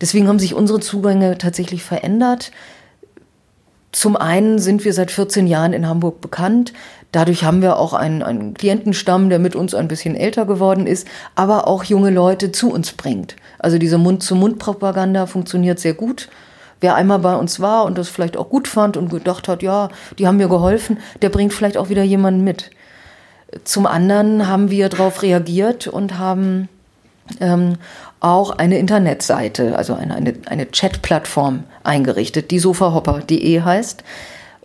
Deswegen 0.00 0.28
haben 0.28 0.38
sich 0.38 0.54
unsere 0.54 0.80
Zugänge 0.80 1.38
tatsächlich 1.38 1.82
verändert. 1.82 2.50
Zum 3.92 4.16
einen 4.16 4.58
sind 4.58 4.84
wir 4.86 4.94
seit 4.94 5.10
14 5.10 5.46
Jahren 5.46 5.74
in 5.74 5.86
Hamburg 5.86 6.22
bekannt. 6.22 6.72
Dadurch 7.12 7.44
haben 7.44 7.60
wir 7.60 7.78
auch 7.78 7.92
einen, 7.92 8.22
einen 8.22 8.54
Klientenstamm, 8.54 9.28
der 9.28 9.38
mit 9.38 9.54
uns 9.54 9.74
ein 9.74 9.86
bisschen 9.86 10.16
älter 10.16 10.46
geworden 10.46 10.86
ist, 10.86 11.06
aber 11.34 11.68
auch 11.68 11.84
junge 11.84 12.08
Leute 12.08 12.52
zu 12.52 12.72
uns 12.72 12.92
bringt. 12.92 13.36
Also 13.58 13.76
diese 13.76 13.98
Mund-zu-Mund-Propaganda 13.98 15.26
funktioniert 15.26 15.78
sehr 15.78 15.92
gut. 15.92 16.30
Wer 16.80 16.94
einmal 16.94 17.18
bei 17.18 17.36
uns 17.36 17.60
war 17.60 17.84
und 17.84 17.98
das 17.98 18.08
vielleicht 18.08 18.38
auch 18.38 18.48
gut 18.48 18.66
fand 18.66 18.96
und 18.96 19.10
gedacht 19.10 19.46
hat, 19.46 19.62
ja, 19.62 19.90
die 20.18 20.26
haben 20.26 20.38
mir 20.38 20.48
geholfen, 20.48 20.98
der 21.20 21.28
bringt 21.28 21.52
vielleicht 21.52 21.76
auch 21.76 21.90
wieder 21.90 22.02
jemanden 22.02 22.42
mit. 22.42 22.70
Zum 23.64 23.86
anderen 23.86 24.48
haben 24.48 24.70
wir 24.70 24.88
darauf 24.88 25.22
reagiert 25.22 25.86
und 25.86 26.18
haben 26.18 26.68
ähm, 27.40 27.74
auch 28.20 28.50
eine 28.50 28.78
Internetseite, 28.78 29.76
also 29.76 29.94
eine, 29.94 30.14
eine, 30.14 30.34
eine 30.46 30.70
Chat-Plattform 30.70 31.64
eingerichtet, 31.82 32.50
die 32.50 32.58
sofahopper.de 32.58 33.60
heißt, 33.60 34.04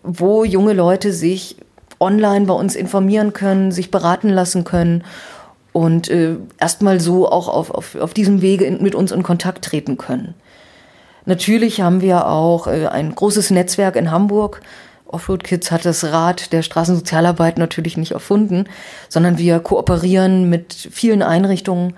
wo 0.04 0.44
junge 0.44 0.74
Leute 0.74 1.12
sich 1.12 1.58
online 2.00 2.46
bei 2.46 2.54
uns 2.54 2.76
informieren 2.76 3.34
können, 3.34 3.72
sich 3.72 3.92
beraten 3.92 4.30
lassen 4.30 4.64
können 4.64 5.04
und 5.74 6.10
äh, 6.10 6.38
erstmal 6.60 7.00
so 7.00 7.30
auch 7.30 7.48
auf, 7.48 7.72
auf, 7.72 7.96
auf 7.96 8.14
diesem 8.14 8.42
Wege 8.42 8.66
in, 8.66 8.82
mit 8.82 8.96
uns 8.96 9.12
in 9.12 9.24
Kontakt 9.24 9.66
treten 9.66 9.98
können. 9.98 10.36
Natürlich 11.26 11.82
haben 11.82 12.02
wir 12.02 12.28
auch 12.28 12.68
äh, 12.68 12.88
ein 12.88 13.14
großes 13.14 13.52
Netzwerk 13.52 13.96
in 13.96 14.12
Hamburg. 14.12 14.62
Offroad 15.06 15.44
Kids 15.44 15.72
hat 15.72 15.86
das 15.86 16.04
Rad 16.06 16.52
der 16.54 16.62
Straßensozialarbeit 16.62 17.58
natürlich 17.58 17.98
nicht 17.98 18.12
erfunden, 18.12 18.66
sondern 19.10 19.38
wir 19.38 19.60
kooperieren 19.60 20.50
mit 20.50 20.74
vielen 20.74 21.22
Einrichtungen, 21.22 21.94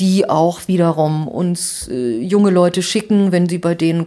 die 0.00 0.28
auch 0.28 0.68
wiederum 0.68 1.26
uns 1.28 1.88
äh, 1.88 2.20
junge 2.20 2.50
Leute 2.50 2.82
schicken, 2.82 3.32
wenn 3.32 3.48
sie 3.48 3.58
bei 3.58 3.74
denen 3.74 4.06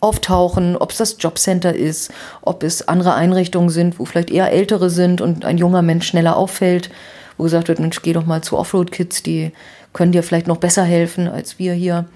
auftauchen, 0.00 0.76
ob 0.76 0.90
es 0.90 0.98
das 0.98 1.16
Jobcenter 1.20 1.74
ist, 1.74 2.10
ob 2.40 2.64
es 2.64 2.88
andere 2.88 3.14
Einrichtungen 3.14 3.70
sind, 3.70 3.98
wo 3.98 4.04
vielleicht 4.04 4.30
eher 4.30 4.50
ältere 4.50 4.90
sind 4.90 5.20
und 5.20 5.44
ein 5.44 5.58
junger 5.58 5.82
Mensch 5.82 6.08
schneller 6.08 6.36
auffällt, 6.36 6.90
wo 7.36 7.44
gesagt 7.44 7.68
wird, 7.68 7.78
Mensch, 7.78 8.02
geh 8.02 8.12
doch 8.12 8.26
mal 8.26 8.42
zu 8.42 8.58
Offroad 8.58 8.90
Kids, 8.90 9.22
die 9.22 9.52
können 9.92 10.12
dir 10.12 10.24
vielleicht 10.24 10.48
noch 10.48 10.56
besser 10.56 10.82
helfen 10.82 11.28
als 11.28 11.58
wir 11.58 11.72
hier. 11.72 12.06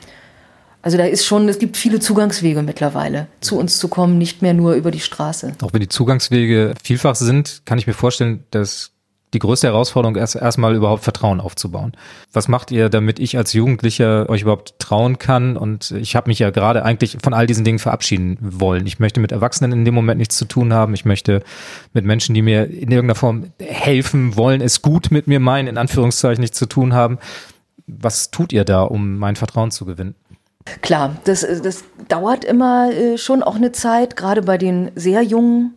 Also 0.82 0.98
da 0.98 1.04
ist 1.04 1.24
schon, 1.24 1.48
es 1.48 1.58
gibt 1.58 1.76
viele 1.76 2.00
Zugangswege 2.00 2.62
mittlerweile, 2.62 3.28
zu 3.40 3.58
uns 3.58 3.78
zu 3.78 3.88
kommen, 3.88 4.18
nicht 4.18 4.42
mehr 4.42 4.54
nur 4.54 4.74
über 4.74 4.90
die 4.90 5.00
Straße. 5.00 5.52
Auch 5.62 5.72
wenn 5.72 5.80
die 5.80 5.88
Zugangswege 5.88 6.74
vielfach 6.82 7.16
sind, 7.16 7.62
kann 7.64 7.78
ich 7.78 7.86
mir 7.86 7.92
vorstellen, 7.92 8.44
dass 8.50 8.92
die 9.36 9.40
größte 9.40 9.66
Herausforderung 9.66 10.16
ist 10.16 10.34
erstmal 10.34 10.74
überhaupt 10.74 11.04
Vertrauen 11.04 11.42
aufzubauen. 11.42 11.92
Was 12.32 12.48
macht 12.48 12.70
ihr, 12.70 12.88
damit 12.88 13.18
ich 13.18 13.36
als 13.36 13.52
Jugendlicher 13.52 14.30
euch 14.30 14.40
überhaupt 14.40 14.78
trauen 14.78 15.18
kann? 15.18 15.58
Und 15.58 15.90
ich 15.90 16.16
habe 16.16 16.30
mich 16.30 16.38
ja 16.38 16.48
gerade 16.48 16.86
eigentlich 16.86 17.18
von 17.22 17.34
all 17.34 17.46
diesen 17.46 17.62
Dingen 17.62 17.78
verabschieden 17.78 18.38
wollen. 18.40 18.86
Ich 18.86 18.98
möchte 18.98 19.20
mit 19.20 19.32
Erwachsenen 19.32 19.72
in 19.72 19.84
dem 19.84 19.92
Moment 19.92 20.18
nichts 20.18 20.38
zu 20.38 20.46
tun 20.46 20.72
haben. 20.72 20.94
Ich 20.94 21.04
möchte 21.04 21.42
mit 21.92 22.06
Menschen, 22.06 22.34
die 22.34 22.40
mir 22.40 22.64
in 22.64 22.90
irgendeiner 22.90 23.14
Form 23.14 23.52
helfen 23.60 24.38
wollen, 24.38 24.62
es 24.62 24.80
gut 24.80 25.10
mit 25.10 25.26
mir 25.26 25.38
meinen, 25.38 25.68
in 25.68 25.76
Anführungszeichen 25.76 26.40
nichts 26.40 26.56
zu 26.56 26.64
tun 26.64 26.94
haben. 26.94 27.18
Was 27.86 28.30
tut 28.30 28.54
ihr 28.54 28.64
da, 28.64 28.84
um 28.84 29.18
mein 29.18 29.36
Vertrauen 29.36 29.70
zu 29.70 29.84
gewinnen? 29.84 30.14
Klar, 30.80 31.14
das, 31.24 31.42
das 31.42 31.84
dauert 32.08 32.42
immer 32.42 32.90
äh, 32.90 33.18
schon 33.18 33.42
auch 33.42 33.56
eine 33.56 33.72
Zeit, 33.72 34.16
gerade 34.16 34.40
bei 34.40 34.56
den 34.56 34.92
sehr 34.94 35.20
jungen 35.20 35.76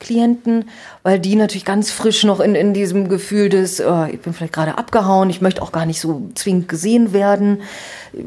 Klienten, 0.00 0.66
weil 1.02 1.18
die 1.18 1.36
natürlich 1.36 1.64
ganz 1.64 1.90
frisch 1.90 2.24
noch 2.24 2.40
in, 2.40 2.54
in 2.54 2.74
diesem 2.74 3.08
Gefühl 3.08 3.48
des, 3.48 3.80
oh, 3.80 4.06
ich 4.10 4.20
bin 4.20 4.32
vielleicht 4.32 4.52
gerade 4.52 4.76
abgehauen, 4.76 5.30
ich 5.30 5.40
möchte 5.40 5.62
auch 5.62 5.72
gar 5.72 5.86
nicht 5.86 6.00
so 6.00 6.28
zwingend 6.34 6.68
gesehen 6.68 7.12
werden. 7.12 7.62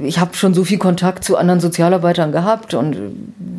Ich 0.01 0.19
habe 0.19 0.35
schon 0.35 0.53
so 0.53 0.63
viel 0.63 0.79
Kontakt 0.79 1.23
zu 1.23 1.37
anderen 1.37 1.59
Sozialarbeitern 1.59 2.31
gehabt 2.31 2.73
und 2.73 2.97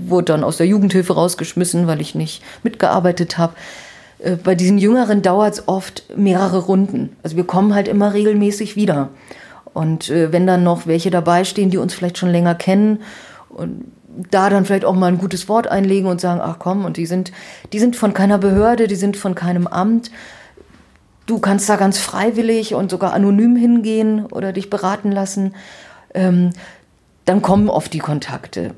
wurde 0.07 0.33
dann 0.33 0.45
aus 0.45 0.57
der 0.57 0.67
Jugendhilfe 0.67 1.15
rausgeschmissen, 1.15 1.87
weil 1.87 2.01
ich 2.01 2.15
nicht 2.15 2.43
mitgearbeitet 2.63 3.39
habe. 3.39 3.55
Äh, 4.19 4.37
bei 4.37 4.55
diesen 4.55 4.79
Jüngeren 4.79 5.23
dauert 5.23 5.55
es 5.55 5.69
oft 5.69 6.05
mehrere 6.17 6.59
Runden. 6.59 7.17
Also 7.23 7.37
wir 7.37 7.45
kommen 7.45 7.75
halt 7.75 7.89
immer 7.89 8.15
regelmäßig 8.15 8.75
wieder. 8.75 9.11
Und 9.75 10.11
äh, 10.11 10.33
wenn 10.33 10.47
dann 10.47 10.65
noch 10.65 10.87
welche 10.87 11.11
dabei 11.11 11.45
stehen, 11.45 11.71
die 11.71 11.79
uns 11.79 11.95
vielleicht 11.95 12.19
schon 12.19 12.31
länger 12.31 12.55
kennen 12.55 13.01
und 13.49 13.85
da 14.31 14.51
dann 14.51 14.65
vielleicht 14.65 14.85
auch 14.85 14.95
mal 14.95 15.07
ein 15.07 15.19
gutes 15.19 15.49
Wort 15.49 15.69
einlegen 15.69 16.09
und 16.09 16.21
sagen, 16.21 16.41
ach 16.43 16.57
komm, 16.59 16.85
und 16.85 16.97
die 16.97 17.07
sind, 17.07 17.33
die 17.73 17.79
sind 17.79 17.97
von 17.97 18.15
keiner 18.15 18.39
Behörde, 18.39 18.89
die 18.89 18.97
sind 18.97 19.17
von 19.17 19.35
keinem 19.35 19.67
Amt. 19.67 20.11
Du 21.27 21.39
kannst 21.39 21.69
da 21.69 21.77
ganz 21.77 21.99
freiwillig 21.99 22.75
und 22.75 22.91
sogar 22.91 23.13
anonym 23.13 23.55
hingehen 23.55 24.27
oder 24.27 24.53
dich 24.53 24.71
beraten 24.71 25.13
lassen. 25.13 25.55
Ähm, 26.15 26.51
dann 27.27 27.43
kommen 27.43 27.69
oft 27.69 27.93
die 27.93 27.99
Kontakte. 27.99 28.73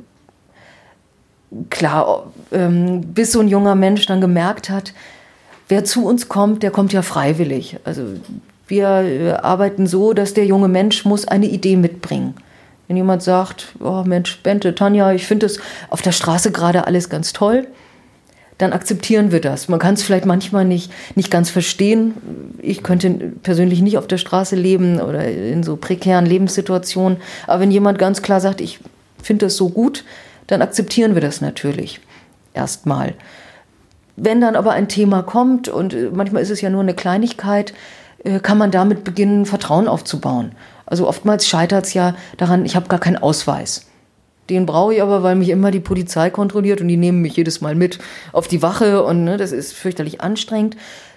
Klar, 1.70 2.32
ähm, 2.52 3.02
bis 3.02 3.32
so 3.32 3.40
ein 3.40 3.48
junger 3.48 3.74
Mensch 3.74 4.06
dann 4.06 4.20
gemerkt 4.20 4.68
hat, 4.68 4.92
wer 5.68 5.84
zu 5.84 6.04
uns 6.06 6.28
kommt, 6.28 6.62
der 6.62 6.70
kommt 6.70 6.92
ja 6.92 7.02
freiwillig. 7.02 7.78
Also 7.84 8.02
wir 8.66 8.86
äh, 8.88 9.32
arbeiten 9.32 9.86
so, 9.86 10.12
dass 10.12 10.34
der 10.34 10.46
junge 10.46 10.68
Mensch 10.68 11.04
muss 11.04 11.26
eine 11.26 11.46
Idee 11.46 11.76
mitbringen. 11.76 12.34
Wenn 12.90 12.96
jemand 12.96 13.22
sagt, 13.22 13.68
oh 13.78 14.02
Mensch, 14.04 14.42
Bente, 14.42 14.74
Tanja, 14.74 15.12
ich 15.12 15.24
finde 15.24 15.46
das 15.46 15.60
auf 15.90 16.02
der 16.02 16.10
Straße 16.10 16.50
gerade 16.50 16.88
alles 16.88 17.08
ganz 17.08 17.32
toll, 17.32 17.68
dann 18.58 18.72
akzeptieren 18.72 19.30
wir 19.30 19.40
das. 19.40 19.68
Man 19.68 19.78
kann 19.78 19.94
es 19.94 20.02
vielleicht 20.02 20.26
manchmal 20.26 20.64
nicht, 20.64 20.90
nicht 21.14 21.30
ganz 21.30 21.50
verstehen. 21.50 22.14
Ich 22.60 22.82
könnte 22.82 23.10
persönlich 23.44 23.80
nicht 23.80 23.96
auf 23.96 24.08
der 24.08 24.18
Straße 24.18 24.56
leben 24.56 25.00
oder 25.00 25.24
in 25.24 25.62
so 25.62 25.76
prekären 25.76 26.26
Lebenssituationen. 26.26 27.18
Aber 27.46 27.60
wenn 27.60 27.70
jemand 27.70 28.00
ganz 28.00 28.22
klar 28.22 28.40
sagt, 28.40 28.60
ich 28.60 28.80
finde 29.22 29.46
das 29.46 29.56
so 29.56 29.68
gut, 29.68 30.02
dann 30.48 30.60
akzeptieren 30.60 31.14
wir 31.14 31.22
das 31.22 31.40
natürlich 31.40 32.00
erstmal. 32.54 33.14
Wenn 34.16 34.40
dann 34.40 34.56
aber 34.56 34.72
ein 34.72 34.88
Thema 34.88 35.22
kommt, 35.22 35.68
und 35.68 35.94
äh, 35.94 36.10
manchmal 36.12 36.42
ist 36.42 36.50
es 36.50 36.60
ja 36.60 36.70
nur 36.70 36.82
eine 36.82 36.94
Kleinigkeit, 36.94 37.72
äh, 38.24 38.40
kann 38.40 38.58
man 38.58 38.72
damit 38.72 39.04
beginnen, 39.04 39.46
Vertrauen 39.46 39.86
aufzubauen. 39.86 40.56
Also 40.90 41.08
oftmals 41.08 41.48
scheitert 41.48 41.86
es 41.86 41.94
ja 41.94 42.14
daran, 42.36 42.66
ich 42.66 42.76
habe 42.76 42.88
gar 42.88 42.98
keinen 42.98 43.16
Ausweis. 43.16 43.86
Den 44.50 44.66
brauche 44.66 44.92
ich 44.92 45.00
aber, 45.00 45.22
weil 45.22 45.36
mich 45.36 45.48
immer 45.48 45.70
die 45.70 45.80
Polizei 45.80 46.28
kontrolliert 46.28 46.80
und 46.80 46.88
die 46.88 46.96
nehmen 46.96 47.22
mich 47.22 47.36
jedes 47.36 47.60
Mal 47.60 47.76
mit 47.76 48.00
auf 48.32 48.48
die 48.48 48.60
Wache 48.60 49.04
und 49.04 49.24
ne, 49.24 49.36
das 49.36 49.52
ist 49.52 49.72
fürchterlich 49.72 50.20
anstrengend. 50.20 50.76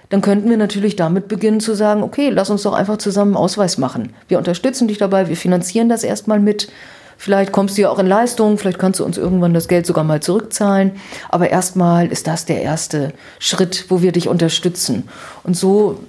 Dann 0.09 0.21
könnten 0.21 0.47
wir 0.47 0.57
natürlich 0.57 0.95
damit 0.95 1.27
beginnen 1.27 1.59
zu 1.59 1.73
sagen, 1.73 2.03
okay, 2.03 2.29
lass 2.29 2.51
uns 2.51 2.61
doch 2.61 2.73
einfach 2.73 2.97
zusammen 2.97 3.31
einen 3.31 3.43
Ausweis 3.43 3.79
machen. 3.79 4.13
Wir 4.27 4.37
unterstützen 4.37 4.87
dich 4.87 4.99
dabei, 4.99 5.27
wir 5.27 5.37
finanzieren 5.37 5.89
das 5.89 6.03
erstmal 6.03 6.39
mit. 6.39 6.71
Vielleicht 7.17 7.51
kommst 7.51 7.77
du 7.77 7.81
ja 7.81 7.89
auch 7.89 7.99
in 7.99 8.05
Leistung, 8.05 8.59
vielleicht 8.59 8.77
kannst 8.77 8.99
du 8.99 9.05
uns 9.05 9.17
irgendwann 9.17 9.55
das 9.55 9.67
Geld 9.67 9.87
sogar 9.87 10.03
mal 10.03 10.21
zurückzahlen. 10.21 10.91
Aber 11.29 11.49
erstmal 11.49 12.11
ist 12.11 12.27
das 12.27 12.45
der 12.45 12.61
erste 12.61 13.13
Schritt, 13.39 13.85
wo 13.89 14.03
wir 14.03 14.11
dich 14.11 14.27
unterstützen. 14.27 15.09
Und 15.43 15.57
so 15.57 15.99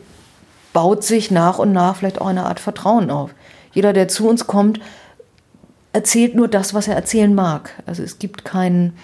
baut 0.75 1.05
sich 1.05 1.31
nach 1.31 1.59
und 1.59 1.73
nach 1.73 1.97
vielleicht 1.97 2.21
auch 2.21 2.27
eine 2.27 2.45
Art 2.45 2.61
Vertrauen 2.61 3.11
auf. 3.11 3.31
Jeder, 3.75 3.93
der 3.93 4.09
zu 4.09 4.29
uns 4.29 4.47
kommt, 4.47 4.81
erzählt 5.93 6.35
nur 6.35 6.49
das, 6.49 6.75
was 6.75 6.89
er 6.89 6.95
erzählen 6.95 7.35
mag. 7.35 7.71
Also 7.87 8.03
es 8.03 8.19
gibt 8.19 8.45
keinen 8.45 8.95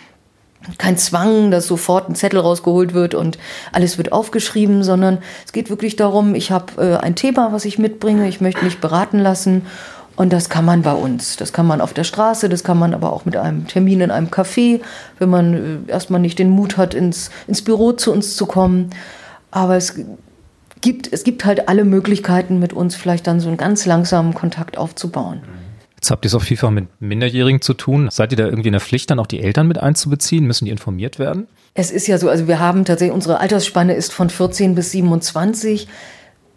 kein 0.77 0.99
Zwang, 0.99 1.51
dass 1.51 1.67
sofort 1.67 2.09
ein 2.09 2.15
Zettel 2.15 2.41
rausgeholt 2.41 2.93
wird 2.93 3.15
und 3.15 3.39
alles 3.73 3.97
wird 3.97 4.13
aufgeschrieben, 4.13 4.83
sondern 4.83 5.19
es 5.47 5.53
geht 5.53 5.71
wirklich 5.71 5.97
darum, 5.97 6.35
ich 6.35 6.51
habe 6.51 6.83
äh, 6.83 6.97
ein 6.99 7.15
Thema, 7.15 7.53
was 7.53 7.65
ich 7.65 7.79
mitbringe, 7.79 8.29
ich 8.29 8.43
möchte 8.43 8.65
mich 8.65 8.79
beraten 8.79 9.19
lassen 9.19 9.63
und 10.17 10.35
das 10.35 10.51
kann 10.51 10.67
man 10.67 10.83
bei 10.83 10.93
uns. 10.93 11.37
Das 11.37 11.55
kann 11.55 11.67
man 11.67 11.81
auf 11.81 11.95
der 11.95 12.05
Straße, 12.05 12.51
das 12.51 12.63
kann 12.63 12.79
man 12.79 12.93
aber 12.93 13.13
auch 13.13 13.25
mit 13.25 13.37
einem 13.37 13.67
Termin 13.69 14.03
in 14.03 14.11
einem 14.11 14.27
Café, 14.27 14.81
wenn 15.19 15.31
man 15.31 15.87
äh, 15.89 15.91
erstmal 15.91 16.21
nicht 16.21 16.39
den 16.39 16.51
Mut 16.51 16.77
hat, 16.77 16.93
ins, 16.93 17.31
ins 17.47 17.63
Büro 17.63 17.93
zu 17.93 18.13
uns 18.13 18.37
zu 18.37 18.45
kommen. 18.45 18.91
Aber 19.51 19.77
es 19.77 19.95
gibt, 20.81 21.13
es 21.13 21.25
gibt 21.25 21.45
halt 21.45 21.69
alle 21.69 21.85
Möglichkeiten, 21.85 22.59
mit 22.59 22.73
uns 22.73 22.97
vielleicht 22.97 23.27
dann 23.27 23.41
so 23.41 23.49
einen 23.49 23.57
ganz 23.57 23.87
langsamen 23.87 24.35
Kontakt 24.35 24.79
aufzubauen. 24.79 25.43
Jetzt 25.97 26.11
habt 26.11 26.25
ihr 26.25 26.29
es 26.29 26.35
auch 26.35 26.43
vielfach 26.43 26.71
mit 26.71 26.89
Minderjährigen 27.01 27.61
zu 27.61 27.75
tun. 27.75 28.09
Seid 28.11 28.33
ihr 28.33 28.39
da 28.39 28.47
irgendwie 28.47 28.69
in 28.69 28.73
der 28.73 28.81
Pflicht, 28.81 29.11
dann 29.11 29.19
auch 29.19 29.27
die 29.27 29.41
Eltern 29.41 29.69
mit 29.69 29.79
einzubeziehen? 29.79 30.47
Müssen 30.47 30.65
die 30.65 30.71
informiert 30.71 31.19
werden? 31.19 31.47
Es 31.75 31.91
ist 31.91 32.07
ja 32.07 32.17
so, 32.17 32.31
also 32.31 32.49
wir 32.49 32.59
haben 32.59 32.87
tatsächlich, 32.87 33.15
unsere 33.15 33.39
Altersspanne 33.39 33.95
ist 33.95 34.13
von 34.13 34.31
14 34.31 34.75
bis 34.75 34.93
27. 34.93 35.89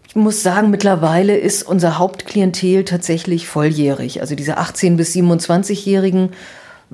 Ich 0.08 0.16
muss 0.16 0.44
sagen, 0.44 0.70
mittlerweile 0.70 1.36
ist 1.36 1.64
unser 1.64 1.98
Hauptklientel 1.98 2.86
tatsächlich 2.86 3.48
volljährig. 3.48 4.22
Also 4.22 4.36
diese 4.36 4.58
18 4.58 4.96
bis 4.96 5.14
27-Jährigen 5.14 6.30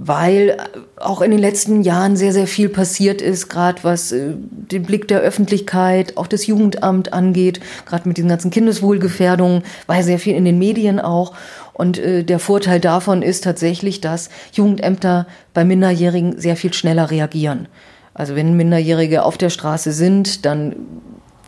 weil 0.02 0.56
auch 0.96 1.22
in 1.22 1.32
den 1.32 1.40
letzten 1.42 1.82
Jahren 1.82 2.16
sehr, 2.16 2.32
sehr 2.32 2.48
viel 2.48 2.70
passiert 2.70 3.22
ist, 3.22 3.50
gerade 3.50 3.84
was 3.84 4.14
äh, 4.14 4.32
den 4.34 4.84
Blick 4.84 5.10
der 5.10 5.20
Öffentlichkeit, 5.20 6.16
auch 6.16 6.28
das 6.28 6.48
Jugendamt 6.48 7.12
angeht, 7.12 7.60
gerade 7.86 8.08
mit 8.08 8.16
diesen 8.16 8.30
ganzen 8.30 8.50
Kindeswohlgefährdungen, 8.50 9.64
war 9.88 9.98
ja 9.98 10.04
sehr 10.04 10.20
viel 10.20 10.36
in 10.36 10.46
den 10.46 10.58
Medien 10.58 11.02
auch. 11.02 11.34
Und 11.74 11.98
äh, 11.98 12.24
der 12.24 12.40
Vorteil 12.40 12.80
davon 12.80 13.22
ist 13.22 13.44
tatsächlich, 13.44 14.00
dass 14.00 14.30
Jugendämter 14.54 15.28
bei 15.54 15.66
Minderjährigen 15.66 16.40
sehr 16.40 16.56
viel 16.56 16.74
schneller 16.74 17.12
reagieren. 17.12 17.68
Also 18.14 18.36
wenn 18.36 18.56
Minderjährige 18.56 19.24
auf 19.24 19.38
der 19.38 19.50
Straße 19.50 19.92
sind, 19.92 20.46
dann 20.46 20.78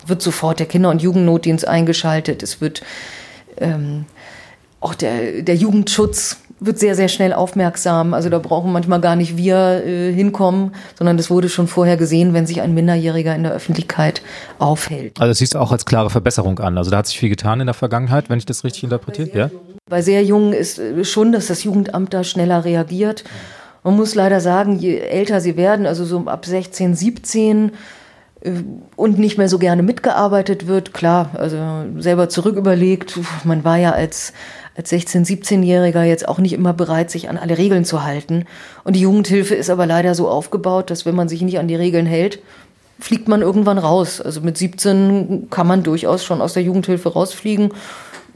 wird 0.06 0.20
sofort 0.20 0.58
der 0.58 0.66
Kinder- 0.66 0.90
und 0.90 1.00
Jugendnotdienst 1.00 1.66
eingeschaltet. 1.66 2.42
Es 2.42 2.60
wird 2.60 2.82
ähm, 3.56 4.04
auch 4.80 4.94
der, 4.94 5.40
der 5.42 5.54
Jugendschutz 5.54 6.38
wird 6.64 6.78
sehr, 6.78 6.94
sehr 6.94 7.08
schnell 7.08 7.32
aufmerksam. 7.32 8.14
Also 8.14 8.28
da 8.28 8.38
brauchen 8.38 8.72
manchmal 8.72 9.00
gar 9.00 9.16
nicht 9.16 9.36
wir 9.36 9.84
äh, 9.84 10.12
hinkommen, 10.12 10.74
sondern 10.96 11.16
das 11.16 11.30
wurde 11.30 11.48
schon 11.48 11.66
vorher 11.66 11.96
gesehen, 11.96 12.34
wenn 12.34 12.46
sich 12.46 12.60
ein 12.60 12.74
Minderjähriger 12.74 13.34
in 13.34 13.42
der 13.42 13.52
Öffentlichkeit 13.52 14.22
aufhält. 14.58 15.20
Also 15.20 15.30
das 15.30 15.38
siehst 15.38 15.54
du 15.54 15.58
auch 15.58 15.72
als 15.72 15.84
klare 15.84 16.10
Verbesserung 16.10 16.58
an. 16.60 16.78
Also 16.78 16.90
da 16.90 16.98
hat 16.98 17.06
sich 17.06 17.18
viel 17.18 17.28
getan 17.28 17.60
in 17.60 17.66
der 17.66 17.74
Vergangenheit, 17.74 18.30
wenn 18.30 18.38
ich 18.38 18.46
das 18.46 18.64
richtig 18.64 18.84
interpretiere. 18.84 19.38
Ja? 19.38 19.50
Bei 19.88 20.02
sehr 20.02 20.22
Jungen 20.24 20.52
ist 20.52 20.78
äh, 20.78 21.04
schon, 21.04 21.32
dass 21.32 21.48
das 21.48 21.64
Jugendamt 21.64 22.14
da 22.14 22.24
schneller 22.24 22.64
reagiert. 22.64 23.24
Man 23.84 23.96
muss 23.96 24.14
leider 24.14 24.40
sagen, 24.40 24.78
je 24.78 24.98
älter 24.98 25.40
sie 25.40 25.56
werden, 25.56 25.86
also 25.86 26.04
so 26.04 26.24
ab 26.26 26.46
16, 26.46 26.94
17, 26.94 27.72
äh, 28.42 28.50
und 28.96 29.18
nicht 29.18 29.38
mehr 29.38 29.48
so 29.48 29.58
gerne 29.58 29.82
mitgearbeitet 29.82 30.66
wird. 30.66 30.94
Klar, 30.94 31.30
also 31.34 31.58
selber 31.98 32.28
zurück 32.28 32.56
überlegt, 32.56 33.18
man 33.44 33.64
war 33.64 33.78
ja 33.78 33.92
als 33.92 34.32
als 34.76 34.92
16-, 34.92 35.26
17-Jähriger 35.26 36.02
jetzt 36.02 36.28
auch 36.28 36.38
nicht 36.38 36.52
immer 36.52 36.72
bereit, 36.72 37.10
sich 37.10 37.28
an 37.28 37.36
alle 37.36 37.58
Regeln 37.58 37.84
zu 37.84 38.04
halten. 38.04 38.46
Und 38.84 38.96
die 38.96 39.00
Jugendhilfe 39.00 39.54
ist 39.54 39.70
aber 39.70 39.86
leider 39.86 40.14
so 40.14 40.28
aufgebaut, 40.28 40.90
dass 40.90 41.04
wenn 41.06 41.14
man 41.14 41.28
sich 41.28 41.42
nicht 41.42 41.58
an 41.58 41.68
die 41.68 41.74
Regeln 41.74 42.06
hält, 42.06 42.40
fliegt 42.98 43.28
man 43.28 43.42
irgendwann 43.42 43.78
raus. 43.78 44.20
Also 44.20 44.40
mit 44.40 44.56
17 44.56 45.48
kann 45.50 45.66
man 45.66 45.82
durchaus 45.82 46.24
schon 46.24 46.40
aus 46.40 46.54
der 46.54 46.62
Jugendhilfe 46.62 47.12
rausfliegen 47.12 47.72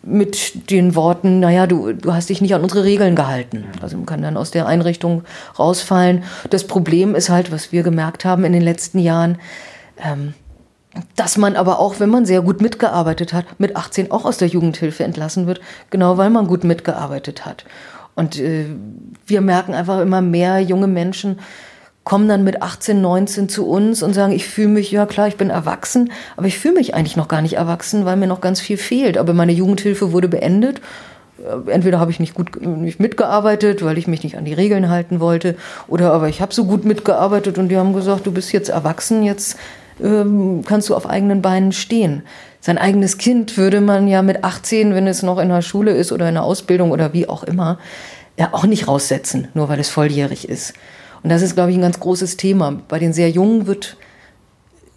mit 0.07 0.71
den 0.71 0.95
Worten, 0.95 1.41
naja, 1.41 1.67
du, 1.67 1.93
du 1.93 2.15
hast 2.15 2.29
dich 2.29 2.41
nicht 2.41 2.55
an 2.55 2.63
unsere 2.63 2.85
Regeln 2.85 3.17
gehalten. 3.17 3.65
Also 3.83 3.97
man 3.97 4.07
kann 4.07 4.23
dann 4.23 4.37
aus 4.37 4.53
der 4.53 4.67
Einrichtung 4.67 5.25
rausfallen. 5.59 6.23
Das 6.49 6.65
Problem 6.65 7.15
ist 7.17 7.29
halt, 7.29 7.51
was 7.51 7.73
wir 7.73 7.83
gemerkt 7.83 8.25
haben 8.25 8.45
in 8.45 8.53
den 8.53 8.63
letzten 8.63 9.01
Jahren, 9.01 9.39
ähm, 10.03 10.35
dass 11.17 11.37
man 11.37 11.57
aber 11.57 11.79
auch, 11.79 12.01
wenn 12.01 12.11
man 12.11 12.27
sehr 12.27 12.43
gut 12.43 12.61
mitgearbeitet 12.61 13.33
hat, 13.33 13.47
mit 13.59 13.77
18 13.77 14.11
auch 14.11 14.25
aus 14.25 14.39
der 14.39 14.49
Jugendhilfe 14.49 15.05
entlassen 15.05 15.47
wird, 15.47 15.61
genau 15.91 16.19
weil 16.19 16.31
man 16.31 16.47
gut 16.47 16.65
mitgearbeitet 16.65 17.45
hat. 17.45 17.65
Und 18.15 18.39
äh, 18.39 18.67
wir 19.27 19.41
merken 19.41 19.75
einfach 19.75 20.01
immer 20.01 20.23
mehr 20.23 20.61
junge 20.61 20.87
Menschen, 20.87 21.39
kommen 22.05 22.29
dann 22.29 22.45
mit 22.45 22.63
18, 22.63 23.01
19 23.01 23.49
zu 23.49 23.67
uns 23.69 24.03
und 24.03 24.15
sagen, 24.15 24.33
ich 24.33 24.47
fühle 24.47 24.69
mich, 24.69 24.93
ja 24.93 25.07
klar, 25.07 25.27
ich 25.27 25.37
bin 25.37 25.51
erwachsen, 25.51 26.13
aber 26.37 26.47
ich 26.47 26.59
fühle 26.59 26.75
mich 26.75 26.95
eigentlich 26.95 27.17
noch 27.17 27.27
gar 27.27 27.43
nicht 27.43 27.55
erwachsen, 27.55 28.05
weil 28.05 28.17
mir 28.17 28.29
noch 28.29 28.41
ganz 28.41 28.61
viel 28.61 28.77
fehlt. 28.77 29.19
Aber 29.19 29.35
meine 29.35 29.53
Jugendhilfe 29.53 30.13
wurde 30.13 30.29
beendet. 30.29 30.81
Äh, 31.39 31.71
entweder 31.71 31.99
habe 31.99 32.11
ich 32.11 32.21
nicht 32.21 32.35
gut 32.35 32.65
nicht 32.65 33.01
mitgearbeitet, 33.01 33.85
weil 33.85 33.99
ich 33.99 34.07
mich 34.07 34.23
nicht 34.23 34.39
an 34.39 34.45
die 34.45 34.55
Regeln 34.55 34.89
halten 34.89 35.21
wollte, 35.21 35.57
oder 35.89 36.13
aber 36.13 36.29
ich 36.29 36.41
habe 36.41 36.55
so 36.55 36.65
gut 36.65 36.85
mitgearbeitet 36.85 37.59
und 37.59 37.69
die 37.69 37.77
haben 37.77 37.93
gesagt, 37.93 38.27
du 38.27 38.33
bist 38.33 38.53
jetzt 38.53 38.69
erwachsen, 38.69 39.23
jetzt 39.23 39.59
ähm, 40.03 40.63
kannst 40.67 40.89
du 40.89 40.95
auf 40.95 41.09
eigenen 41.09 41.43
Beinen 41.43 41.73
stehen. 41.73 42.23
Sein 42.61 42.79
eigenes 42.79 43.19
Kind 43.19 43.57
würde 43.57 43.81
man 43.81 44.09
ja 44.09 44.23
mit 44.23 44.45
18, 44.45 44.95
wenn 44.95 45.07
es 45.07 45.23
noch 45.23 45.39
in 45.39 45.49
der 45.49 45.63
Schule 45.63 45.93
ist 45.93 46.13
oder 46.13 46.29
in 46.29 46.35
der 46.35 46.45
Ausbildung 46.45 46.91
oder 46.91 47.13
wie 47.13 47.29
auch 47.29 47.45
immer, 47.45 47.79
ja 48.39 48.49
auch 48.53 48.65
nicht 48.65 48.89
raussetzen, 48.89 49.49
nur 49.55 49.69
weil 49.69 49.81
es 49.81 49.89
volljährig 49.89 50.49
ist. 50.49 50.75
Und 51.23 51.31
das 51.31 51.43
ist, 51.43 51.55
glaube 51.55 51.71
ich, 51.71 51.77
ein 51.77 51.83
ganz 51.83 52.01
großes 52.01 52.37
Thema. 52.37 52.81
Bei 52.89 52.99
den 52.99 53.13
sehr 53.13 53.31
Jungen 53.31 53.67
wird 53.67 53.97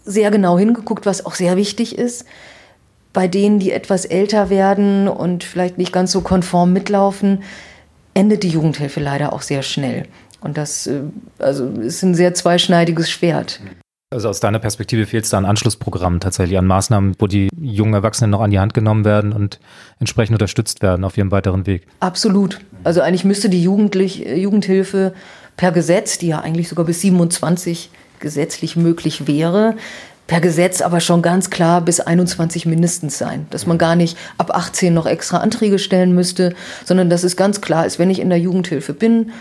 sehr 0.04 0.32
genau 0.32 0.58
hingeguckt, 0.58 1.06
was 1.06 1.26
auch 1.26 1.36
sehr 1.36 1.56
wichtig 1.56 1.98
ist. 1.98 2.26
Bei 3.14 3.28
denen, 3.28 3.60
die 3.60 3.72
etwas 3.72 4.06
älter 4.06 4.50
werden 4.50 5.08
und 5.08 5.44
vielleicht 5.44 5.78
nicht 5.78 5.94
ganz 5.94 6.12
so 6.12 6.22
konform 6.22 6.74
mitlaufen, 6.74 7.44
endet 8.14 8.44
die 8.44 8.50
Jugendhilfe 8.50 9.00
leider 9.00 9.34
auch 9.34 9.42
sehr 9.42 9.64
schnell. 9.64 10.06
Und 10.42 10.58
das 10.58 10.88
äh, 10.88 11.02
also 11.38 11.68
ist 11.68 12.04
ein 12.04 12.16
sehr 12.16 12.34
zweischneidiges 12.34 13.10
Schwert. 13.10 13.60
Also 14.12 14.28
aus 14.28 14.40
deiner 14.40 14.58
Perspektive 14.58 15.06
fehlt 15.06 15.26
es 15.26 15.30
da 15.30 15.38
an 15.38 15.46
Anschlussprogrammen 15.46 16.20
tatsächlich, 16.20 16.58
an 16.58 16.66
Maßnahmen, 16.66 17.14
wo 17.20 17.28
die 17.28 17.50
jungen 17.62 17.94
Erwachsenen 17.94 18.32
noch 18.32 18.42
an 18.42 18.50
die 18.50 18.58
Hand 18.58 18.74
genommen 18.74 19.06
werden 19.06 19.32
und 19.32 19.60
entsprechend 20.00 20.34
unterstützt 20.34 20.82
werden 20.82 21.06
auf 21.06 21.16
ihrem 21.16 21.30
weiteren 21.30 21.68
Weg. 21.68 21.86
Absolut. 22.00 22.60
Also 22.84 23.02
eigentlich 23.02 23.24
müsste 23.24 23.50
die 23.50 23.62
Jugendlich 23.62 24.26
Jugendhilfe 24.26 25.14
per 25.58 25.72
Gesetz, 25.72 26.18
die 26.18 26.30
ja 26.30 26.40
eigentlich 26.40 26.70
sogar 26.70 26.86
bis 26.86 27.02
27 27.02 27.92
gesetzlich 28.20 28.76
möglich 28.76 29.28
wäre, 29.28 29.76
per 30.26 30.42
Gesetz 30.42 30.82
aber 30.82 31.02
schon 31.02 31.22
ganz 31.22 31.52
klar 31.52 31.82
bis 31.82 32.00
21 32.00 32.66
mindestens 32.66 33.20
sein. 33.20 33.46
Dass 33.52 33.68
man 33.68 33.78
gar 33.78 33.96
nicht 33.96 34.18
ab 34.40 34.50
18 34.56 34.92
noch 34.92 35.06
extra 35.06 35.38
Anträge 35.38 35.78
stellen 35.78 36.16
müsste, 36.16 36.56
sondern 36.84 37.12
dass 37.12 37.24
es 37.24 37.38
ganz 37.38 37.62
klar 37.62 37.86
ist, 37.86 38.00
wenn 38.00 38.10
ich 38.10 38.20
in 38.20 38.30
der 38.30 38.40
Jugendhilfe 38.40 38.96
bin, 38.96 39.34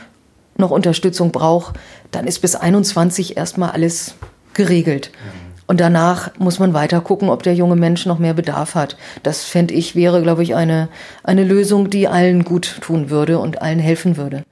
noch 0.58 0.70
Unterstützung 0.70 1.32
brauche, 1.32 1.72
dann 2.10 2.26
ist 2.26 2.40
bis 2.40 2.54
21 2.54 3.38
erstmal 3.38 3.70
alles 3.70 4.14
geregelt. 4.58 5.10
Und 5.66 5.80
danach 5.80 6.30
muss 6.38 6.58
man 6.58 6.74
weiter 6.74 7.00
gucken, 7.00 7.28
ob 7.28 7.42
der 7.42 7.54
junge 7.54 7.76
Mensch 7.76 8.06
noch 8.06 8.18
mehr 8.18 8.34
Bedarf 8.34 8.74
hat. 8.74 8.96
Das 9.22 9.44
fände 9.44 9.74
ich 9.74 9.94
wäre, 9.94 10.22
glaube 10.22 10.42
ich, 10.42 10.54
eine, 10.54 10.88
eine 11.22 11.44
Lösung, 11.44 11.90
die 11.90 12.08
allen 12.08 12.44
gut 12.44 12.80
tun 12.80 13.10
würde 13.10 13.38
und 13.38 13.62
allen 13.62 13.78
helfen 13.78 14.16
würde. 14.16 14.44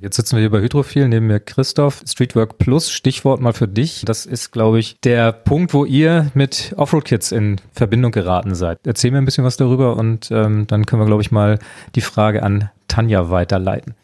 Jetzt 0.00 0.16
sitzen 0.16 0.36
wir 0.36 0.40
hier 0.40 0.50
bei 0.50 0.60
Hydrophil, 0.60 1.08
neben 1.08 1.28
mir 1.28 1.40
Christoph. 1.40 2.02
Streetwork 2.06 2.58
Plus, 2.58 2.90
Stichwort 2.90 3.40
mal 3.40 3.54
für 3.54 3.68
dich. 3.68 4.02
Das 4.04 4.26
ist, 4.26 4.52
glaube 4.52 4.78
ich, 4.78 5.00
der 5.00 5.32
Punkt, 5.32 5.72
wo 5.72 5.84
ihr 5.84 6.30
mit 6.34 6.74
Offroad 6.76 7.04
Kids 7.04 7.32
in 7.32 7.56
Verbindung 7.72 8.12
geraten 8.12 8.54
seid. 8.54 8.80
Erzähl 8.84 9.10
mir 9.10 9.18
ein 9.18 9.24
bisschen 9.24 9.44
was 9.44 9.56
darüber 9.56 9.96
und 9.96 10.30
ähm, 10.30 10.66
dann 10.66 10.84
können 10.84 11.00
wir, 11.00 11.06
glaube 11.06 11.22
ich, 11.22 11.30
mal 11.30 11.58
die 11.94 12.02
Frage 12.02 12.42
an 12.42 12.70
Tanja 12.88 13.30
weiterleiten. 13.30 13.94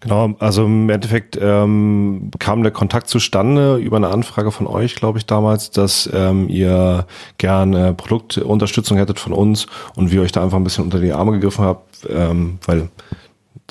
Genau, 0.00 0.34
also 0.38 0.64
im 0.64 0.88
Endeffekt 0.88 1.38
ähm, 1.40 2.30
kam 2.38 2.62
der 2.62 2.72
Kontakt 2.72 3.08
zustande 3.08 3.76
über 3.76 3.98
eine 3.98 4.08
Anfrage 4.08 4.50
von 4.50 4.66
euch, 4.66 4.94
glaube 4.94 5.18
ich, 5.18 5.26
damals, 5.26 5.70
dass 5.70 6.08
ähm, 6.14 6.48
ihr 6.48 7.06
gerne 7.36 7.92
Produktunterstützung 7.92 8.96
hättet 8.96 9.20
von 9.20 9.34
uns 9.34 9.66
und 9.96 10.10
wir 10.10 10.22
euch 10.22 10.32
da 10.32 10.42
einfach 10.42 10.56
ein 10.56 10.64
bisschen 10.64 10.84
unter 10.84 11.00
die 11.00 11.12
Arme 11.12 11.32
gegriffen 11.32 11.66
habt, 11.66 12.08
ähm, 12.08 12.58
weil 12.64 12.88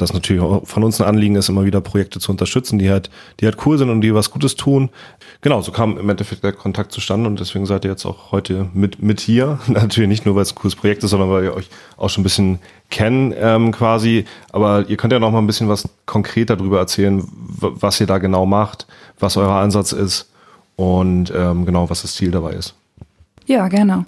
das 0.01 0.13
natürlich 0.13 0.41
auch 0.41 0.65
von 0.65 0.83
uns 0.83 0.99
ein 0.99 1.07
Anliegen 1.07 1.35
ist, 1.35 1.49
immer 1.49 1.65
wieder 1.65 1.81
Projekte 1.81 2.19
zu 2.19 2.31
unterstützen, 2.31 2.79
die 2.79 2.89
halt, 2.89 3.09
die 3.39 3.45
halt 3.45 3.57
cool 3.65 3.77
sind 3.77 3.89
und 3.89 4.01
die 4.01 4.13
was 4.13 4.31
Gutes 4.31 4.55
tun. 4.55 4.89
Genau, 5.41 5.61
so 5.61 5.71
kam 5.71 5.97
im 5.97 6.09
Endeffekt 6.09 6.43
der 6.43 6.53
Kontakt 6.53 6.91
zustande 6.91 7.29
und 7.29 7.39
deswegen 7.39 7.65
seid 7.65 7.85
ihr 7.85 7.91
jetzt 7.91 8.05
auch 8.05 8.31
heute 8.31 8.69
mit, 8.73 9.01
mit 9.01 9.19
hier. 9.19 9.59
Natürlich 9.67 10.09
nicht 10.09 10.25
nur, 10.25 10.35
weil 10.35 10.43
es 10.43 10.51
ein 10.51 10.55
cooles 10.55 10.75
Projekt 10.75 11.03
ist, 11.03 11.11
sondern 11.11 11.29
weil 11.29 11.43
wir 11.43 11.53
euch 11.53 11.69
auch 11.97 12.09
schon 12.09 12.21
ein 12.21 12.23
bisschen 12.23 12.59
kennen 12.89 13.33
ähm, 13.37 13.71
quasi. 13.71 14.25
Aber 14.51 14.87
ihr 14.87 14.97
könnt 14.97 15.13
ja 15.13 15.19
noch 15.19 15.31
mal 15.31 15.39
ein 15.39 15.47
bisschen 15.47 15.69
was 15.69 15.87
konkreter 16.05 16.55
darüber 16.55 16.79
erzählen, 16.79 17.23
was 17.59 17.99
ihr 18.01 18.07
da 18.07 18.17
genau 18.17 18.45
macht, 18.45 18.87
was 19.19 19.37
euer 19.37 19.51
Ansatz 19.51 19.91
ist 19.91 20.29
und 20.75 21.31
ähm, 21.35 21.65
genau, 21.65 21.89
was 21.89 22.01
das 22.01 22.15
Ziel 22.15 22.31
dabei 22.31 22.53
ist. 22.53 22.73
Ja, 23.45 23.67
gerne. 23.67 24.05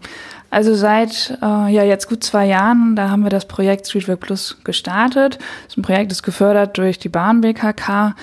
Also 0.51 0.75
seit 0.75 1.37
äh, 1.41 1.73
ja 1.73 1.83
jetzt 1.83 2.07
gut 2.07 2.23
zwei 2.23 2.45
Jahren, 2.45 2.95
da 2.95 3.09
haben 3.09 3.23
wir 3.23 3.29
das 3.29 3.47
Projekt 3.47 3.87
Streetwork 3.87 4.19
Plus 4.19 4.57
gestartet. 4.63 5.39
Das 5.39 5.73
ist 5.73 5.77
ein 5.77 5.81
Projekt, 5.81 6.11
das 6.11 6.21
gefördert 6.21 6.77
durch 6.77 6.99
die 6.99 7.09
Bahn 7.09 7.39
BKK, 7.39 8.15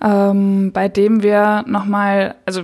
ähm, 0.00 0.70
bei 0.72 0.88
dem 0.88 1.22
wir 1.22 1.64
nochmal, 1.66 2.36
also 2.46 2.62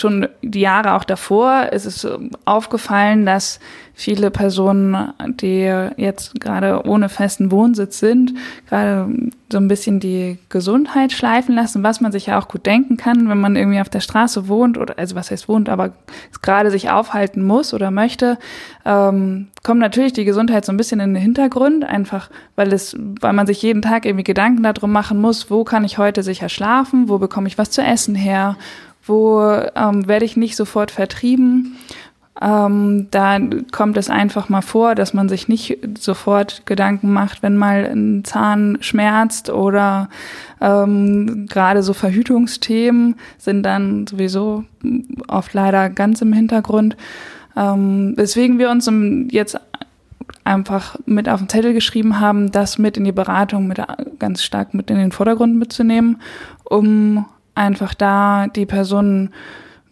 schon 0.00 0.28
die 0.42 0.60
Jahre 0.60 0.94
auch 0.94 1.04
davor 1.04 1.72
ist 1.72 1.84
es 1.84 2.06
aufgefallen, 2.44 3.26
dass 3.26 3.58
viele 3.94 4.30
Personen, 4.30 5.12
die 5.40 5.64
jetzt 5.96 6.40
gerade 6.40 6.86
ohne 6.86 7.08
festen 7.08 7.50
Wohnsitz 7.50 7.98
sind, 7.98 8.32
gerade 8.68 9.12
so 9.50 9.58
ein 9.58 9.66
bisschen 9.66 9.98
die 9.98 10.38
Gesundheit 10.50 11.10
schleifen 11.10 11.56
lassen, 11.56 11.82
was 11.82 12.00
man 12.00 12.12
sich 12.12 12.26
ja 12.26 12.38
auch 12.38 12.46
gut 12.46 12.64
denken 12.64 12.96
kann, 12.96 13.28
wenn 13.28 13.40
man 13.40 13.56
irgendwie 13.56 13.80
auf 13.80 13.88
der 13.88 14.00
Straße 14.00 14.46
wohnt 14.46 14.78
oder 14.78 14.98
also 14.98 15.16
was 15.16 15.32
heißt 15.32 15.48
wohnt, 15.48 15.68
aber 15.68 15.94
gerade 16.42 16.70
sich 16.70 16.90
aufhalten 16.90 17.44
muss 17.44 17.74
oder 17.74 17.90
möchte, 17.90 18.38
ähm, 18.84 19.48
kommt 19.64 19.80
natürlich 19.80 20.12
die 20.12 20.24
Gesundheit 20.24 20.64
so 20.64 20.72
ein 20.72 20.76
bisschen 20.76 21.00
in 21.00 21.14
den 21.14 21.22
Hintergrund, 21.22 21.84
einfach 21.84 22.30
weil 22.54 22.72
es, 22.72 22.94
weil 23.20 23.32
man 23.32 23.48
sich 23.48 23.60
jeden 23.62 23.82
Tag 23.82 24.06
irgendwie 24.06 24.24
Gedanken 24.24 24.62
darum 24.62 24.92
machen 24.92 25.20
muss, 25.20 25.50
wo 25.50 25.64
kann 25.64 25.84
ich 25.84 25.98
heute 25.98 26.22
sicher 26.22 26.48
schlafen, 26.48 27.08
wo 27.08 27.18
bekomme 27.18 27.48
ich 27.48 27.58
was 27.58 27.70
zu 27.70 27.82
essen 27.82 28.14
her 28.14 28.56
wo 29.04 29.40
ähm, 29.74 30.06
werde 30.06 30.24
ich 30.24 30.36
nicht 30.36 30.56
sofort 30.56 30.90
vertrieben. 30.90 31.76
Ähm, 32.40 33.08
da 33.10 33.38
kommt 33.72 33.96
es 33.96 34.10
einfach 34.10 34.48
mal 34.48 34.60
vor, 34.60 34.94
dass 34.94 35.12
man 35.12 35.28
sich 35.28 35.48
nicht 35.48 35.78
sofort 35.98 36.66
Gedanken 36.66 37.12
macht, 37.12 37.42
wenn 37.42 37.56
mal 37.56 37.84
ein 37.84 38.24
Zahn 38.24 38.78
schmerzt 38.80 39.50
oder 39.50 40.08
ähm, 40.60 41.46
gerade 41.48 41.82
so 41.82 41.94
Verhütungsthemen 41.94 43.16
sind 43.38 43.64
dann 43.64 44.06
sowieso 44.06 44.64
oft 45.26 45.52
leider 45.52 45.90
ganz 45.90 46.22
im 46.22 46.32
Hintergrund. 46.32 46.96
Ähm, 47.56 48.12
weswegen 48.16 48.58
wir 48.60 48.70
uns 48.70 48.88
jetzt 49.32 49.58
einfach 50.44 50.96
mit 51.06 51.28
auf 51.28 51.40
den 51.40 51.48
Zettel 51.48 51.74
geschrieben 51.74 52.20
haben, 52.20 52.52
das 52.52 52.78
mit 52.78 52.96
in 52.96 53.04
die 53.04 53.12
Beratung 53.12 53.66
mit 53.66 53.80
ganz 54.20 54.44
stark 54.44 54.74
mit 54.74 54.90
in 54.90 54.96
den 54.96 55.12
Vordergrund 55.12 55.56
mitzunehmen, 55.56 56.20
um 56.64 57.26
einfach 57.58 57.94
da 57.94 58.46
die 58.46 58.66
Personen 58.66 59.30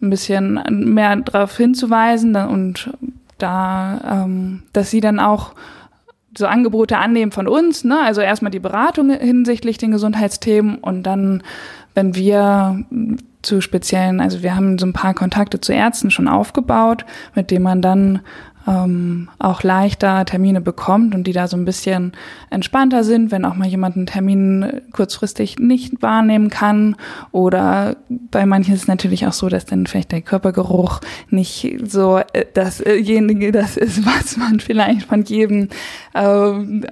ein 0.01 0.09
bisschen 0.09 0.61
mehr 0.69 1.15
darauf 1.17 1.57
hinzuweisen 1.57 2.35
und 2.35 2.89
da, 3.37 4.23
ähm, 4.25 4.63
dass 4.73 4.89
sie 4.89 5.01
dann 5.01 5.19
auch 5.19 5.53
so 6.37 6.45
Angebote 6.45 6.97
annehmen 6.97 7.31
von 7.31 7.47
uns, 7.47 7.83
ne? 7.83 7.99
also 7.99 8.21
erstmal 8.21 8.51
die 8.51 8.59
Beratung 8.59 9.09
hinsichtlich 9.09 9.77
den 9.77 9.91
Gesundheitsthemen 9.91 10.75
und 10.75 11.03
dann, 11.03 11.41
wenn 11.95 12.15
wir 12.15 12.85
zu 13.41 13.61
speziellen, 13.61 14.19
also 14.19 14.43
wir 14.43 14.55
haben 14.55 14.77
so 14.77 14.85
ein 14.85 14.93
paar 14.93 15.13
Kontakte 15.13 15.59
zu 15.59 15.73
Ärzten 15.73 16.11
schon 16.11 16.27
aufgebaut, 16.27 17.05
mit 17.33 17.49
denen 17.49 17.63
man 17.63 17.81
dann 17.81 18.21
ähm, 18.67 19.29
auch 19.39 19.63
leichter 19.63 20.25
Termine 20.25 20.59
bekommt 20.59 21.15
und 21.15 21.25
die 21.25 21.31
da 21.31 21.47
so 21.47 21.55
ein 21.55 21.63
bisschen 21.63 22.11
entspannter 22.49 23.03
sind, 23.03 23.31
wenn 23.31 23.45
auch 23.45 23.55
mal 23.55 23.67
jemand 23.67 23.95
einen 23.95 24.05
Termin 24.05 24.81
kurzfristig 24.91 25.57
nicht 25.57 26.01
wahrnehmen 26.01 26.49
kann. 26.49 26.97
Oder 27.31 27.95
bei 28.09 28.45
manchen 28.45 28.73
ist 28.73 28.81
es 28.81 28.87
natürlich 28.87 29.25
auch 29.25 29.33
so, 29.33 29.47
dass 29.47 29.65
dann 29.65 29.87
vielleicht 29.87 30.11
der 30.11 30.21
Körpergeruch 30.21 30.99
nicht 31.29 31.77
so 31.85 32.19
äh, 32.33 32.45
dasjenige 32.53 33.53
das 33.53 33.77
ist, 33.77 34.05
was 34.05 34.35
man 34.35 34.59
vielleicht 34.59 35.03
von 35.03 35.23
jedem 35.23 35.69
ähm, 36.13 36.85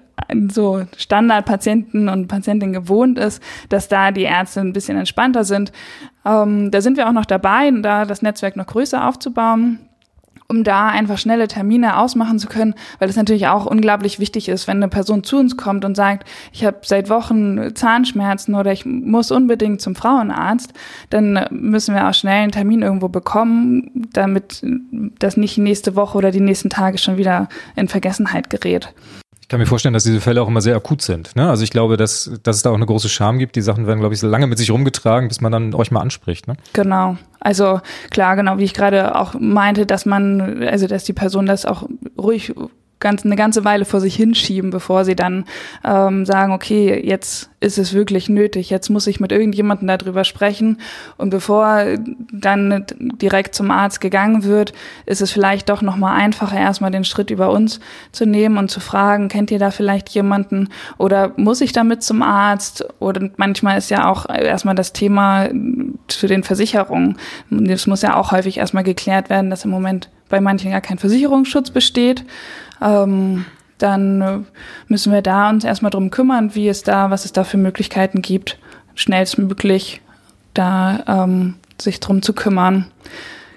so 0.49 0.85
Standardpatienten 0.95 2.07
und 2.07 2.27
Patientinnen 2.27 2.73
gewohnt 2.73 3.19
ist, 3.19 3.43
dass 3.67 3.89
da 3.89 4.11
die 4.11 4.23
Ärzte 4.23 4.61
ein 4.61 4.71
bisschen 4.71 4.97
entspannter 4.97 5.43
sind. 5.43 5.73
Ähm, 6.25 6.71
da 6.71 6.79
sind 6.79 6.95
wir 6.95 7.09
auch 7.09 7.13
noch 7.13 7.25
dabei, 7.25 7.69
da 7.81 8.05
das 8.05 8.21
Netzwerk 8.21 8.55
noch 8.55 8.67
größer 8.67 9.05
aufzubauen 9.07 9.79
um 10.47 10.63
da 10.63 10.89
einfach 10.89 11.17
schnelle 11.17 11.47
Termine 11.47 11.97
ausmachen 11.97 12.39
zu 12.39 12.47
können, 12.47 12.75
weil 12.99 13.09
es 13.09 13.15
natürlich 13.15 13.47
auch 13.47 13.65
unglaublich 13.65 14.19
wichtig 14.19 14.47
ist, 14.49 14.67
wenn 14.67 14.77
eine 14.77 14.89
Person 14.89 15.23
zu 15.23 15.37
uns 15.37 15.57
kommt 15.57 15.85
und 15.85 15.95
sagt, 15.95 16.27
ich 16.53 16.63
habe 16.63 16.77
seit 16.83 17.09
Wochen 17.09 17.75
Zahnschmerzen 17.75 18.55
oder 18.55 18.71
ich 18.71 18.85
muss 18.85 19.31
unbedingt 19.31 19.81
zum 19.81 19.95
Frauenarzt, 19.95 20.73
dann 21.09 21.47
müssen 21.49 21.95
wir 21.95 22.07
auch 22.07 22.13
schnell 22.13 22.43
einen 22.43 22.51
Termin 22.51 22.81
irgendwo 22.81 23.07
bekommen, 23.07 24.07
damit 24.13 24.61
das 25.19 25.37
nicht 25.37 25.57
nächste 25.57 25.95
Woche 25.95 26.17
oder 26.17 26.31
die 26.31 26.41
nächsten 26.41 26.69
Tage 26.69 26.97
schon 26.97 27.17
wieder 27.17 27.49
in 27.75 27.87
Vergessenheit 27.87 28.49
gerät. 28.49 28.93
Ich 29.45 29.49
kann 29.49 29.59
mir 29.59 29.67
vorstellen, 29.67 29.93
dass 29.93 30.03
diese 30.03 30.21
Fälle 30.21 30.41
auch 30.41 30.47
immer 30.47 30.61
sehr 30.61 30.75
akut 30.75 31.03
sind. 31.03 31.35
Ne? 31.35 31.47
Also 31.47 31.63
ich 31.63 31.69
glaube, 31.69 31.97
dass, 31.97 32.31
dass 32.41 32.55
es 32.55 32.61
da 32.63 32.71
auch 32.71 32.75
eine 32.75 32.87
große 32.87 33.09
Scham 33.09 33.37
gibt. 33.37 33.55
Die 33.55 33.61
Sachen 33.61 33.85
werden, 33.85 33.99
glaube 33.99 34.15
ich, 34.15 34.19
so 34.19 34.27
lange 34.27 34.47
mit 34.47 34.57
sich 34.57 34.71
rumgetragen, 34.71 35.27
bis 35.27 35.39
man 35.39 35.51
dann 35.51 35.75
euch 35.75 35.91
mal 35.91 36.01
anspricht. 36.01 36.47
Ne? 36.47 36.55
Genau. 36.73 37.15
Also 37.39 37.79
klar, 38.09 38.37
genau, 38.37 38.57
wie 38.57 38.63
ich 38.63 38.73
gerade 38.73 39.13
auch 39.13 39.35
meinte, 39.39 39.85
dass 39.85 40.07
man, 40.07 40.63
also 40.63 40.87
dass 40.87 41.03
die 41.03 41.13
Person 41.13 41.45
das 41.45 41.67
auch 41.67 41.87
ruhig 42.17 42.55
ganz, 43.05 43.23
eine 43.23 43.35
ganze 43.35 43.63
Weile 43.63 43.85
vor 43.85 43.99
sich 43.99 44.15
hinschieben, 44.15 44.71
bevor 44.71 45.05
sie 45.05 45.15
dann 45.15 45.45
ähm, 45.83 46.25
sagen, 46.25 46.53
okay, 46.53 46.99
jetzt 47.05 47.51
ist 47.59 47.77
es 47.77 47.93
wirklich 47.93 48.29
nötig, 48.29 48.71
jetzt 48.71 48.89
muss 48.89 49.05
ich 49.05 49.19
mit 49.19 49.31
irgendjemandem 49.31 49.87
darüber 49.87 50.23
sprechen. 50.23 50.79
Und 51.15 51.29
bevor 51.29 51.85
dann 52.31 52.83
direkt 53.21 53.53
zum 53.53 53.69
Arzt 53.69 54.01
gegangen 54.01 54.43
wird, 54.43 54.73
ist 55.05 55.21
es 55.21 55.31
vielleicht 55.31 55.69
doch 55.69 55.83
nochmal 55.83 56.19
einfacher, 56.19 56.57
erstmal 56.57 56.89
den 56.89 57.03
Schritt 57.03 57.29
über 57.29 57.51
uns 57.51 57.79
zu 58.11 58.25
nehmen 58.25 58.57
und 58.57 58.71
zu 58.71 58.79
fragen, 58.79 59.27
kennt 59.27 59.51
ihr 59.51 59.59
da 59.59 59.69
vielleicht 59.69 60.09
jemanden 60.09 60.69
oder 60.97 61.31
muss 61.35 61.61
ich 61.61 61.73
damit 61.73 62.01
zum 62.01 62.23
Arzt? 62.23 62.87
Oder 62.97 63.29
manchmal 63.37 63.77
ist 63.77 63.91
ja 63.91 64.09
auch 64.09 64.27
erstmal 64.27 64.73
das 64.73 64.93
Thema 64.93 65.49
zu 66.07 66.25
den 66.25 66.41
Versicherungen. 66.41 67.17
Das 67.51 67.85
muss 67.85 68.01
ja 68.01 68.15
auch 68.15 68.31
häufig 68.31 68.57
erstmal 68.57 68.83
geklärt 68.83 69.29
werden, 69.29 69.51
dass 69.51 69.63
im 69.63 69.69
Moment 69.69 70.09
bei 70.27 70.41
manchen 70.41 70.71
gar 70.71 70.81
kein 70.81 70.97
Versicherungsschutz 70.97 71.69
besteht 71.69 72.25
ähm, 72.81 73.45
dann 73.77 74.45
müssen 74.87 75.11
wir 75.11 75.21
da 75.21 75.49
uns 75.49 75.63
erstmal 75.63 75.91
drum 75.91 76.09
kümmern, 76.09 76.55
wie 76.55 76.69
es 76.69 76.83
da, 76.83 77.11
was 77.11 77.25
es 77.25 77.33
da 77.33 77.43
für 77.43 77.57
Möglichkeiten 77.57 78.21
gibt, 78.21 78.57
schnellstmöglich 78.95 80.01
da 80.53 81.03
ähm, 81.07 81.55
sich 81.79 81.99
drum 81.99 82.21
zu 82.21 82.33
kümmern. 82.33 82.87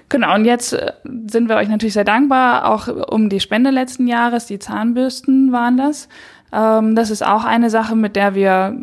Genau, 0.09 0.35
und 0.35 0.45
jetzt 0.45 0.73
äh, 0.73 0.93
sind 1.27 1.49
wir 1.49 1.57
euch 1.57 1.69
natürlich 1.69 1.95
sehr 1.95 2.05
dankbar, 2.05 2.71
auch 2.73 2.89
um 3.09 3.29
die 3.29 3.41
Spende 3.41 3.71
letzten 3.71 4.07
Jahres, 4.07 4.47
die 4.47 4.59
Zahnbürsten 4.59 5.53
waren 5.53 5.77
das. 5.77 6.09
Ähm, 6.53 6.95
das 6.95 7.11
ist 7.11 7.25
auch 7.25 7.45
eine 7.45 7.71
Sache, 7.71 7.95
mit 7.95 8.17
der 8.17 8.35
wir 8.35 8.75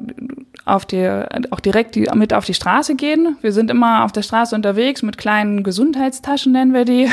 auf 0.66 0.86
die, 0.86 1.08
auch 1.52 1.60
direkt 1.60 1.96
die, 1.96 2.10
mit 2.16 2.34
auf 2.34 2.46
die 2.46 2.56
Straße 2.56 2.96
gehen. 2.96 3.38
Wir 3.42 3.52
sind 3.52 3.70
immer 3.70 4.04
auf 4.04 4.12
der 4.12 4.24
Straße 4.24 4.56
unterwegs 4.56 5.04
mit 5.04 5.18
kleinen 5.18 5.64
Gesundheitstaschen, 5.64 6.52
nennen 6.52 6.74
wir 6.74 6.86
die. 6.86 7.08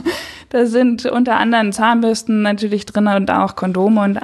da 0.50 0.66
sind 0.66 1.06
unter 1.06 1.36
anderem 1.36 1.72
Zahnbürsten 1.72 2.42
natürlich 2.42 2.84
drin 2.84 3.06
und 3.06 3.30
auch 3.30 3.54
Kondome 3.54 4.02
und 4.02 4.18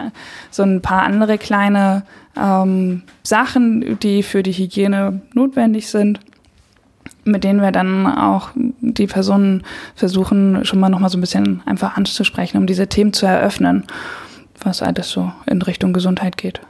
so 0.51 0.65
ein 0.65 0.83
paar 0.83 1.05
andere 1.05 1.39
kleine 1.39 2.05
ähm, 2.37 3.03
Sachen, 3.23 3.99
die 4.01 4.25
für 4.25 4.43
die 4.43 4.53
Hygiene 4.53 5.23
notwendig 5.33 5.89
sind 5.89 6.21
mit 7.25 7.45
denen 7.45 7.63
wir 7.63 7.71
dann 7.71 8.07
auch 8.07 8.51
die 8.57 9.07
Personen 9.07 9.63
versuchen, 9.95 10.65
schon 10.65 10.81
mal 10.81 10.89
nochmal 10.89 11.09
so 11.09 11.19
ein 11.19 11.21
bisschen 11.21 11.63
einfach 11.67 11.97
anzusprechen, 11.97 12.59
um 12.59 12.67
diese 12.67 12.89
Themen 12.89 13.13
zu 13.13 13.27
eröffnen, 13.27 13.85
was 14.61 14.83
alles 14.83 15.11
so 15.11 15.31
in 15.47 15.63
Richtung 15.63 15.93
Gesundheit 15.93 16.37
geht. 16.37 16.61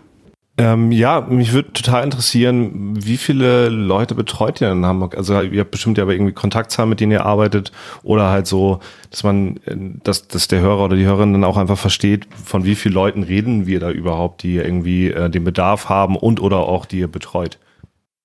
Ähm, 0.62 0.92
ja, 0.92 1.20
mich 1.22 1.52
würde 1.52 1.72
total 1.72 2.04
interessieren, 2.04 2.94
wie 2.94 3.16
viele 3.16 3.68
Leute 3.68 4.14
betreut 4.14 4.60
ihr 4.60 4.70
in 4.70 4.86
Hamburg? 4.86 5.16
Also 5.16 5.40
ihr 5.40 5.58
habt 5.58 5.72
bestimmt 5.72 5.98
ja 5.98 6.04
aber 6.04 6.12
irgendwie 6.12 6.32
Kontaktzahlen, 6.32 6.88
mit 6.88 7.00
denen 7.00 7.10
ihr 7.10 7.26
arbeitet 7.26 7.72
oder 8.04 8.30
halt 8.30 8.46
so, 8.46 8.78
dass 9.10 9.24
man, 9.24 9.56
äh, 9.66 9.74
dass, 10.04 10.28
dass 10.28 10.46
der 10.46 10.60
Hörer 10.60 10.84
oder 10.84 10.94
die 10.94 11.04
Hörerin 11.04 11.32
dann 11.32 11.42
auch 11.42 11.56
einfach 11.56 11.78
versteht, 11.78 12.28
von 12.44 12.64
wie 12.64 12.76
vielen 12.76 12.94
Leuten 12.94 13.24
reden 13.24 13.66
wir 13.66 13.80
da 13.80 13.90
überhaupt, 13.90 14.44
die 14.44 14.58
irgendwie 14.58 15.10
äh, 15.10 15.28
den 15.28 15.42
Bedarf 15.42 15.88
haben 15.88 16.14
und 16.14 16.40
oder 16.40 16.58
auch 16.58 16.86
die 16.86 17.00
ihr 17.00 17.08
betreut. 17.10 17.58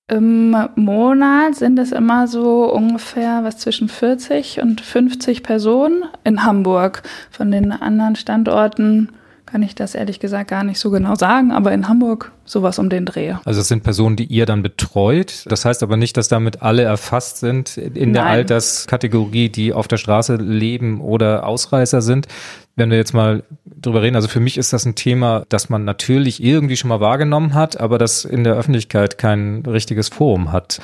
Im 0.07 0.55
Monat 0.75 1.55
sind 1.55 1.79
es 1.79 1.91
immer 1.91 2.27
so 2.27 2.71
ungefähr 2.71 3.43
was 3.43 3.57
zwischen 3.57 3.89
40 3.89 4.61
und 4.61 4.79
50 4.79 5.41
Personen 5.41 6.03
in 6.23 6.45
Hamburg. 6.45 7.01
Von 7.31 7.49
den 7.49 7.71
anderen 7.71 8.15
Standorten 8.15 9.09
kann 9.47 9.63
ich 9.63 9.73
das 9.73 9.95
ehrlich 9.95 10.19
gesagt 10.19 10.49
gar 10.49 10.63
nicht 10.63 10.79
so 10.79 10.91
genau 10.91 11.15
sagen, 11.15 11.51
aber 11.51 11.71
in 11.71 11.87
Hamburg 11.87 12.31
sowas 12.45 12.77
um 12.77 12.89
den 12.89 13.05
Dreh. 13.05 13.33
Also 13.45 13.61
es 13.61 13.67
sind 13.67 13.81
Personen, 13.81 14.15
die 14.15 14.25
ihr 14.25 14.45
dann 14.45 14.61
betreut. 14.61 15.45
Das 15.47 15.65
heißt 15.65 15.81
aber 15.81 15.97
nicht, 15.97 16.17
dass 16.17 16.27
damit 16.27 16.61
alle 16.61 16.83
erfasst 16.83 17.37
sind 17.37 17.77
in 17.77 17.93
Nein. 17.93 18.13
der 18.13 18.25
Alterskategorie, 18.25 19.49
die 19.49 19.73
auf 19.73 19.87
der 19.87 19.97
Straße 19.97 20.35
leben 20.35 21.01
oder 21.01 21.47
Ausreißer 21.47 22.01
sind. 22.01 22.27
Wenn 22.75 22.91
wir 22.91 22.97
jetzt 22.97 23.13
mal 23.13 23.43
drüber 23.65 24.03
reden, 24.03 24.15
also 24.15 24.27
für 24.27 24.39
mich 24.39 24.57
ist 24.57 24.73
das 24.73 24.85
ein 24.85 24.95
Thema, 24.95 25.45
das 25.49 25.69
man 25.69 25.83
natürlich 25.83 26.43
irgendwie 26.43 26.77
schon 26.77 26.89
mal 26.89 26.99
wahrgenommen 26.99 27.53
hat, 27.53 27.79
aber 27.79 27.97
das 27.97 28.25
in 28.25 28.43
der 28.43 28.53
Öffentlichkeit 28.53 29.17
kein 29.17 29.63
richtiges 29.65 30.09
Forum 30.09 30.51
hat. 30.51 30.79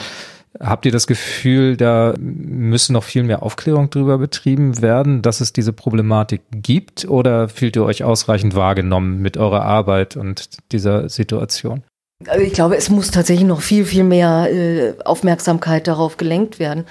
Habt 0.59 0.85
ihr 0.85 0.91
das 0.91 1.07
Gefühl, 1.07 1.77
da 1.77 2.13
müssen 2.19 2.93
noch 2.93 3.03
viel 3.03 3.23
mehr 3.23 3.41
Aufklärung 3.41 3.89
darüber 3.89 4.19
betrieben 4.19 4.81
werden, 4.81 5.23
dass 5.23 5.41
es 5.41 5.51
diese 5.51 5.73
Problematik 5.73 6.41
gibt? 6.51 7.05
Oder 7.05 7.49
fühlt 7.49 7.75
ihr 7.75 7.83
euch 7.83 8.03
ausreichend 8.03 8.55
wahrgenommen 8.55 9.19
mit 9.19 9.35
eurer 9.35 9.63
Arbeit 9.63 10.15
und 10.15 10.49
dieser 10.71 11.09
Situation? 11.09 11.83
Also 12.27 12.45
ich 12.45 12.53
glaube, 12.53 12.77
es 12.77 12.89
muss 12.89 13.09
tatsächlich 13.09 13.47
noch 13.47 13.61
viel, 13.61 13.83
viel 13.85 14.03
mehr 14.03 14.47
äh, 14.51 14.93
Aufmerksamkeit 15.03 15.87
darauf 15.87 16.17
gelenkt 16.17 16.59
werden. 16.59 16.85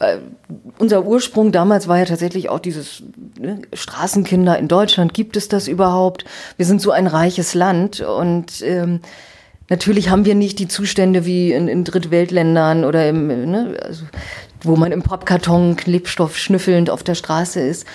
Äh, 0.00 0.18
unser 0.78 1.04
Ursprung 1.04 1.50
damals 1.50 1.88
war 1.88 1.98
ja 1.98 2.04
tatsächlich 2.04 2.48
auch 2.48 2.60
dieses 2.60 3.02
ne, 3.38 3.62
Straßenkinder 3.72 4.58
in 4.58 4.68
Deutschland. 4.68 5.14
Gibt 5.14 5.36
es 5.36 5.48
das 5.48 5.66
überhaupt? 5.66 6.24
Wir 6.56 6.66
sind 6.66 6.80
so 6.80 6.90
ein 6.90 7.06
reiches 7.06 7.54
Land 7.54 8.00
und 8.00 8.62
ähm, 8.62 9.00
Natürlich 9.68 10.08
haben 10.08 10.24
wir 10.24 10.34
nicht 10.34 10.58
die 10.58 10.68
Zustände 10.68 11.26
wie 11.26 11.52
in, 11.52 11.68
in 11.68 11.84
Drittweltländern 11.84 12.84
oder 12.84 13.08
im, 13.08 13.26
ne, 13.26 13.76
also, 13.82 14.04
wo 14.62 14.76
man 14.76 14.92
im 14.92 15.02
Pappkarton 15.02 15.76
Klebstoff 15.76 16.36
schnüffelnd 16.38 16.90
auf 16.90 17.02
der 17.02 17.14
Straße 17.14 17.60
ist. 17.60 17.86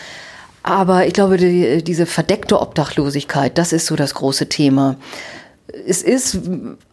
Aber 0.62 1.08
ich 1.08 1.14
glaube, 1.14 1.38
die, 1.38 1.84
diese 1.84 2.06
verdeckte 2.06 2.62
Obdachlosigkeit, 2.62 3.58
das 3.58 3.74
ist 3.74 3.88
so 3.88 3.96
das 3.96 4.14
große 4.14 4.48
Thema. 4.48 4.98
Es 5.88 6.04
ist 6.04 6.40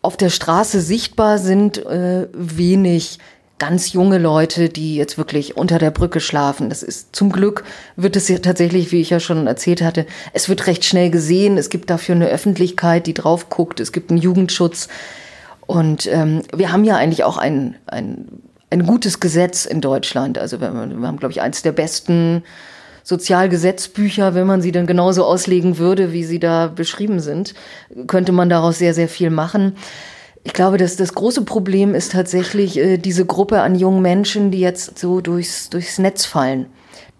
auf 0.02 0.16
der 0.16 0.30
Straße 0.30 0.80
sichtbar 0.80 1.38
sind 1.38 1.84
äh, 1.86 2.28
wenig 2.32 3.18
ganz 3.60 3.92
junge 3.92 4.18
Leute, 4.18 4.70
die 4.70 4.96
jetzt 4.96 5.18
wirklich 5.18 5.56
unter 5.56 5.78
der 5.78 5.92
Brücke 5.92 6.18
schlafen. 6.18 6.70
Das 6.70 6.82
ist 6.82 7.14
zum 7.14 7.30
Glück 7.30 7.62
wird 7.94 8.16
es 8.16 8.26
ja 8.28 8.38
tatsächlich, 8.38 8.90
wie 8.90 9.00
ich 9.00 9.10
ja 9.10 9.20
schon 9.20 9.46
erzählt 9.46 9.82
hatte, 9.82 10.06
es 10.32 10.48
wird 10.48 10.66
recht 10.66 10.84
schnell 10.84 11.10
gesehen. 11.10 11.58
Es 11.58 11.70
gibt 11.70 11.90
dafür 11.90 12.16
eine 12.16 12.28
Öffentlichkeit, 12.28 13.06
die 13.06 13.14
drauf 13.14 13.50
guckt. 13.50 13.78
Es 13.78 13.92
gibt 13.92 14.10
einen 14.10 14.18
Jugendschutz. 14.18 14.88
Und 15.66 16.08
ähm, 16.08 16.42
wir 16.56 16.72
haben 16.72 16.84
ja 16.84 16.96
eigentlich 16.96 17.22
auch 17.22 17.36
ein, 17.36 17.76
ein, 17.86 18.26
ein 18.70 18.86
gutes 18.86 19.20
Gesetz 19.20 19.66
in 19.66 19.80
Deutschland. 19.80 20.38
Also 20.38 20.60
wir, 20.60 20.72
wir 20.72 21.06
haben, 21.06 21.18
glaube 21.18 21.32
ich, 21.32 21.42
eins 21.42 21.62
der 21.62 21.72
besten 21.72 22.42
Sozialgesetzbücher, 23.04 24.34
wenn 24.34 24.46
man 24.46 24.62
sie 24.62 24.72
dann 24.72 24.86
genauso 24.86 25.24
auslegen 25.24 25.76
würde, 25.78 26.12
wie 26.12 26.24
sie 26.24 26.38
da 26.38 26.68
beschrieben 26.68 27.20
sind, 27.20 27.54
könnte 28.06 28.32
man 28.32 28.48
daraus 28.48 28.78
sehr, 28.78 28.94
sehr 28.94 29.08
viel 29.08 29.30
machen. 29.30 29.76
Ich 30.42 30.54
glaube, 30.54 30.78
dass 30.78 30.96
das 30.96 31.14
große 31.14 31.44
Problem 31.44 31.94
ist 31.94 32.12
tatsächlich 32.12 32.78
äh, 32.78 32.96
diese 32.96 33.26
Gruppe 33.26 33.60
an 33.60 33.74
jungen 33.74 34.00
Menschen, 34.00 34.50
die 34.50 34.60
jetzt 34.60 34.98
so 34.98 35.20
durchs, 35.20 35.68
durchs 35.68 35.98
Netz 35.98 36.24
fallen, 36.24 36.66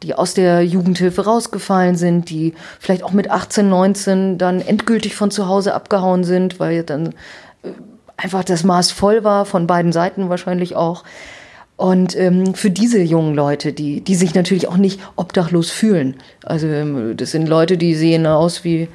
die 0.02 0.14
aus 0.14 0.32
der 0.32 0.64
Jugendhilfe 0.64 1.24
rausgefallen 1.24 1.96
sind, 1.96 2.30
die 2.30 2.54
vielleicht 2.78 3.02
auch 3.02 3.12
mit 3.12 3.30
18, 3.30 3.68
19 3.68 4.38
dann 4.38 4.62
endgültig 4.62 5.14
von 5.16 5.30
zu 5.30 5.46
Hause 5.46 5.74
abgehauen 5.74 6.24
sind, 6.24 6.58
weil 6.60 6.82
dann 6.82 7.08
äh, 7.62 7.72
einfach 8.16 8.42
das 8.42 8.64
Maß 8.64 8.90
voll 8.90 9.22
war, 9.22 9.44
von 9.44 9.66
beiden 9.66 9.92
Seiten 9.92 10.30
wahrscheinlich 10.30 10.74
auch. 10.74 11.04
Und 11.76 12.16
ähm, 12.16 12.54
für 12.54 12.70
diese 12.70 13.00
jungen 13.00 13.34
Leute, 13.34 13.72
die, 13.72 14.02
die 14.02 14.14
sich 14.14 14.34
natürlich 14.34 14.68
auch 14.68 14.76
nicht 14.76 15.00
obdachlos 15.16 15.70
fühlen. 15.70 16.16
Also 16.44 16.66
ähm, 16.66 17.16
das 17.16 17.30
sind 17.30 17.48
Leute, 17.48 17.76
die 17.76 17.94
sehen 17.94 18.26
aus 18.26 18.64
wie, 18.64 18.88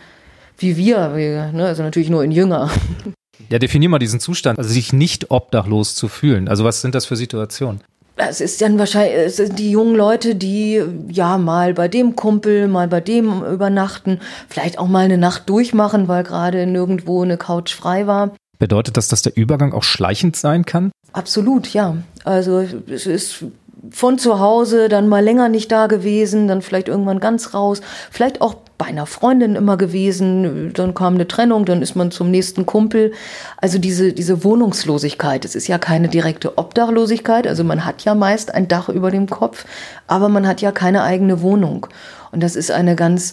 wie 0.58 0.78
wir, 0.78 1.16
wie, 1.16 1.56
ne? 1.56 1.66
also 1.66 1.84
natürlich 1.84 2.10
nur 2.10 2.24
in 2.24 2.32
jünger. 2.32 2.72
Ja, 3.50 3.60
definier 3.60 3.90
mal 3.90 4.00
diesen 4.00 4.20
Zustand, 4.20 4.58
also 4.58 4.70
sich 4.70 4.94
nicht 4.94 5.32
obdachlos 5.32 5.96
zu 5.96 6.08
fühlen. 6.08 6.48
Also 6.48 6.64
was 6.64 6.82
sind 6.82 6.96
das 6.96 7.06
für 7.06 7.16
Situationen? 7.16 7.82
Es 8.18 8.40
ist 8.40 8.62
dann 8.62 8.80
wahrscheinlich 8.80 9.14
es 9.14 9.36
sind 9.38 9.60
die 9.60 9.72
jungen 9.72 9.96
Leute, 9.96 10.36
die 10.36 10.82
ja 11.10 11.38
mal 11.38 11.74
bei 11.74 11.90
dem 11.90 12.16
Kumpel, 12.16 12.68
mal 12.68 12.88
bei 12.88 13.02
dem 13.02 13.44
übernachten, 13.44 14.20
vielleicht 14.48 14.80
auch 14.80 14.88
mal 14.88 15.04
eine 15.06 15.18
Nacht 15.18 15.50
durchmachen, 15.50 16.08
weil 16.08 16.24
gerade 16.24 16.66
nirgendwo 16.66 17.24
eine 17.24 17.38
Couch 17.38 17.74
frei 17.74 18.08
war. 18.08 18.32
Bedeutet 18.58 18.96
das, 18.96 19.10
dass 19.10 19.22
der 19.22 19.36
Übergang 19.36 19.74
auch 19.74 19.84
schleichend 19.84 20.38
sein 20.38 20.66
kann? 20.66 20.92
Absolut, 21.12 21.74
ja. 21.74 21.98
Also 22.24 22.66
es 22.88 23.06
ist 23.06 23.46
von 23.92 24.18
zu 24.18 24.40
Hause, 24.40 24.90
dann 24.90 25.08
mal 25.08 25.24
länger 25.24 25.50
nicht 25.50 25.72
da 25.72 25.88
gewesen, 25.88 26.48
dann 26.48 26.62
vielleicht 26.62 26.88
irgendwann 26.88 27.20
ganz 27.20 27.54
raus, 27.54 27.82
vielleicht 28.12 28.42
auch 28.42 28.56
bei 28.78 28.88
einer 28.88 29.06
Freundin 29.06 29.56
immer 29.56 29.78
gewesen, 29.78 30.74
dann 30.74 30.94
kam 30.94 31.16
eine 31.16 31.28
Trennung, 31.28 31.66
dann 31.66 31.82
ist 31.82 31.96
man 31.96 32.12
zum 32.12 32.30
nächsten 32.30 32.66
Kumpel. 32.66 33.14
Also 33.58 33.78
diese, 33.78 34.12
diese 34.12 34.44
Wohnungslosigkeit, 34.44 35.46
es 35.46 35.56
ist 35.56 35.68
ja 35.68 35.78
keine 35.78 36.10
direkte 36.10 36.58
Obdachlosigkeit, 36.58 37.48
also 37.48 37.64
man 37.64 37.86
hat 37.86 38.04
ja 38.04 38.16
meist 38.16 38.54
ein 38.54 38.68
Dach 38.68 38.90
über 38.90 39.12
dem 39.12 39.30
Kopf, 39.30 39.66
aber 40.08 40.28
man 40.28 40.48
hat 40.48 40.62
ja 40.62 40.72
keine 40.72 41.04
eigene 41.04 41.42
Wohnung. 41.42 41.88
Und 42.32 42.44
das 42.44 42.58
ist 42.58 42.72
eine 42.72 42.96
ganz, 42.96 43.32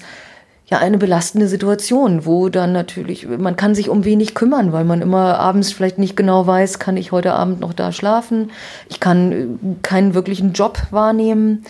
ja, 0.73 0.79
eine 0.79 0.97
belastende 0.97 1.49
Situation, 1.49 2.25
wo 2.25 2.49
dann 2.49 2.73
natürlich, 2.73 3.29
man 3.29 3.57
kann 3.57 3.75
sich 3.75 3.91
um 3.91 4.07
wenig 4.07 4.35
kümmern, 4.35 4.73
weil 4.73 4.85
man 4.85 5.03
immer 5.03 5.39
abends 5.39 5.71
vielleicht 5.71 5.99
nicht 5.99 6.17
genau 6.17 6.47
weiß, 6.47 6.79
kann 6.79 6.97
ich 6.97 7.13
heute 7.13 7.35
Abend 7.35 7.61
noch 7.61 7.75
da 7.75 7.93
schlafen? 7.93 8.51
Ich 8.89 8.99
kann 8.99 9.33
äh, 9.33 9.47
keinen 9.83 10.15
wirklichen 10.15 10.55
Job 10.55 10.79
wahrnehmen 10.91 11.65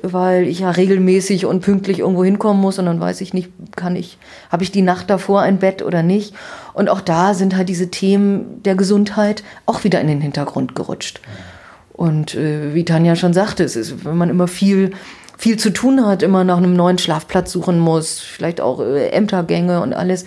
weil 0.00 0.46
ich 0.46 0.60
ja 0.60 0.70
regelmäßig 0.70 1.44
und 1.44 1.60
pünktlich 1.60 1.98
irgendwo 1.98 2.22
hinkommen 2.22 2.60
muss 2.62 2.78
und 2.78 2.86
dann 2.86 3.00
weiß 3.00 3.20
ich 3.20 3.34
nicht, 3.34 3.50
kann 3.74 3.96
ich, 3.96 4.16
habe 4.48 4.62
ich 4.62 4.70
die 4.70 4.82
Nacht 4.82 5.10
davor 5.10 5.40
ein 5.40 5.58
Bett 5.58 5.82
oder 5.82 6.04
nicht. 6.04 6.34
Und 6.72 6.88
auch 6.88 7.00
da 7.00 7.34
sind 7.34 7.56
halt 7.56 7.68
diese 7.68 7.90
Themen 7.90 8.62
der 8.62 8.76
Gesundheit 8.76 9.42
auch 9.66 9.82
wieder 9.82 10.00
in 10.00 10.06
den 10.06 10.20
Hintergrund 10.20 10.76
gerutscht. 10.76 11.20
Und 11.94 12.36
äh, 12.36 12.74
wie 12.74 12.84
Tanja 12.84 13.16
schon 13.16 13.32
sagte, 13.32 13.64
es 13.64 13.74
ist, 13.74 14.04
wenn 14.04 14.16
man 14.16 14.30
immer 14.30 14.46
viel, 14.46 14.92
viel 15.38 15.56
zu 15.56 15.70
tun 15.70 16.04
hat, 16.04 16.22
immer 16.22 16.44
nach 16.44 16.58
einem 16.58 16.74
neuen 16.74 16.98
Schlafplatz 16.98 17.52
suchen 17.52 17.78
muss, 17.78 18.18
vielleicht 18.18 18.60
auch 18.60 18.80
äh, 18.80 19.08
Ämtergänge 19.10 19.80
und 19.80 19.94
alles, 19.94 20.26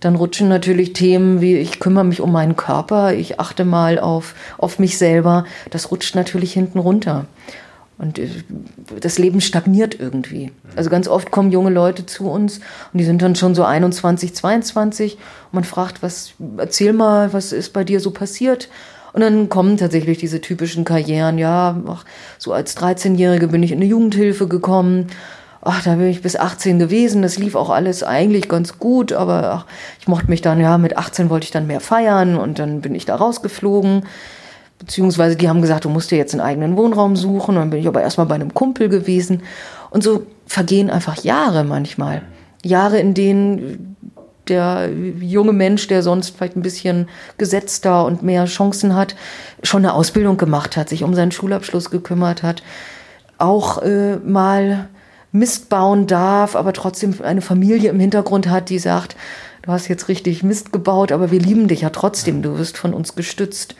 dann 0.00 0.14
rutschen 0.14 0.48
natürlich 0.48 0.92
Themen 0.94 1.40
wie 1.40 1.56
ich 1.56 1.78
kümmere 1.80 2.04
mich 2.04 2.20
um 2.20 2.32
meinen 2.32 2.56
Körper, 2.56 3.12
ich 3.12 3.38
achte 3.40 3.64
mal 3.64 3.98
auf, 3.98 4.34
auf 4.58 4.78
mich 4.78 4.98
selber, 4.98 5.44
das 5.70 5.90
rutscht 5.90 6.14
natürlich 6.14 6.52
hinten 6.52 6.78
runter. 6.78 7.26
Und 7.98 8.18
äh, 8.20 8.28
das 9.00 9.18
Leben 9.18 9.40
stagniert 9.40 9.98
irgendwie. 9.98 10.52
Also 10.76 10.90
ganz 10.90 11.08
oft 11.08 11.32
kommen 11.32 11.50
junge 11.50 11.70
Leute 11.70 12.06
zu 12.06 12.30
uns 12.30 12.58
und 12.92 12.98
die 12.98 13.04
sind 13.04 13.20
dann 13.20 13.34
schon 13.34 13.56
so 13.56 13.64
21, 13.64 14.34
22 14.34 15.14
und 15.14 15.20
man 15.52 15.64
fragt, 15.64 16.02
was, 16.02 16.34
erzähl 16.56 16.92
mal, 16.92 17.32
was 17.32 17.52
ist 17.52 17.72
bei 17.72 17.82
dir 17.82 17.98
so 17.98 18.12
passiert? 18.12 18.68
Und 19.12 19.20
dann 19.20 19.48
kommen 19.48 19.76
tatsächlich 19.76 20.18
diese 20.18 20.40
typischen 20.40 20.84
Karrieren, 20.84 21.38
ja, 21.38 21.76
ach, 21.86 22.04
so 22.38 22.52
als 22.52 22.76
13-Jährige 22.76 23.48
bin 23.48 23.62
ich 23.62 23.72
in 23.72 23.78
eine 23.78 23.86
Jugendhilfe 23.86 24.48
gekommen. 24.48 25.08
Ach, 25.60 25.82
da 25.82 25.94
bin 25.94 26.08
ich 26.08 26.22
bis 26.22 26.34
18 26.34 26.78
gewesen. 26.78 27.22
Das 27.22 27.38
lief 27.38 27.54
auch 27.54 27.70
alles 27.70 28.02
eigentlich 28.02 28.48
ganz 28.48 28.78
gut, 28.78 29.12
aber 29.12 29.52
ach, 29.52 29.66
ich 30.00 30.08
mochte 30.08 30.28
mich 30.28 30.40
dann, 30.40 30.60
ja, 30.60 30.78
mit 30.78 30.96
18 30.96 31.30
wollte 31.30 31.44
ich 31.44 31.50
dann 31.50 31.66
mehr 31.66 31.80
feiern 31.80 32.36
und 32.36 32.58
dann 32.58 32.80
bin 32.80 32.94
ich 32.94 33.04
da 33.04 33.16
rausgeflogen. 33.16 34.06
Beziehungsweise 34.78 35.36
die 35.36 35.48
haben 35.48 35.60
gesagt, 35.60 35.84
du 35.84 35.88
musst 35.88 36.10
dir 36.10 36.18
jetzt 36.18 36.34
einen 36.34 36.40
eigenen 36.40 36.76
Wohnraum 36.76 37.14
suchen. 37.14 37.54
Dann 37.54 37.70
bin 37.70 37.78
ich 37.78 37.86
aber 37.86 38.02
erstmal 38.02 38.26
bei 38.26 38.34
einem 38.34 38.54
Kumpel 38.54 38.88
gewesen. 38.88 39.42
Und 39.90 40.02
so 40.02 40.26
vergehen 40.46 40.90
einfach 40.90 41.22
Jahre 41.22 41.62
manchmal. 41.62 42.22
Jahre, 42.64 42.98
in 42.98 43.14
denen 43.14 43.91
der 44.48 44.90
junge 44.90 45.52
Mensch, 45.52 45.86
der 45.86 46.02
sonst 46.02 46.36
vielleicht 46.36 46.56
ein 46.56 46.62
bisschen 46.62 47.08
gesetzter 47.38 48.04
und 48.04 48.22
mehr 48.22 48.44
Chancen 48.46 48.96
hat, 48.96 49.14
schon 49.62 49.84
eine 49.84 49.94
Ausbildung 49.94 50.36
gemacht 50.36 50.76
hat, 50.76 50.88
sich 50.88 51.04
um 51.04 51.14
seinen 51.14 51.32
Schulabschluss 51.32 51.90
gekümmert 51.90 52.42
hat, 52.42 52.62
auch 53.38 53.82
äh, 53.82 54.16
mal 54.16 54.88
Mist 55.32 55.68
bauen 55.68 56.06
darf, 56.06 56.56
aber 56.56 56.72
trotzdem 56.72 57.14
eine 57.22 57.40
Familie 57.40 57.90
im 57.90 58.00
Hintergrund 58.00 58.48
hat, 58.50 58.68
die 58.68 58.78
sagt, 58.78 59.16
du 59.62 59.72
hast 59.72 59.88
jetzt 59.88 60.08
richtig 60.08 60.42
Mist 60.42 60.72
gebaut, 60.72 61.12
aber 61.12 61.30
wir 61.30 61.40
lieben 61.40 61.68
dich 61.68 61.80
ja 61.80 61.90
trotzdem, 61.90 62.42
du 62.42 62.58
wirst 62.58 62.76
von 62.76 62.92
uns 62.92 63.14
gestützt. 63.14 63.74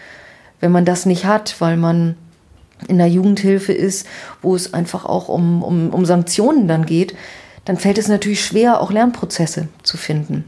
Wenn 0.60 0.72
man 0.72 0.84
das 0.84 1.06
nicht 1.06 1.26
hat, 1.26 1.56
weil 1.60 1.76
man 1.76 2.16
in 2.88 2.98
der 2.98 3.08
Jugendhilfe 3.08 3.72
ist, 3.72 4.06
wo 4.40 4.56
es 4.56 4.74
einfach 4.74 5.04
auch 5.04 5.28
um, 5.28 5.62
um, 5.62 5.90
um 5.90 6.04
Sanktionen 6.04 6.68
dann 6.68 6.86
geht, 6.86 7.14
dann 7.64 7.76
fällt 7.76 7.98
es 7.98 8.08
natürlich 8.08 8.44
schwer, 8.44 8.80
auch 8.80 8.90
Lernprozesse 8.90 9.68
zu 9.82 9.96
finden. 9.96 10.44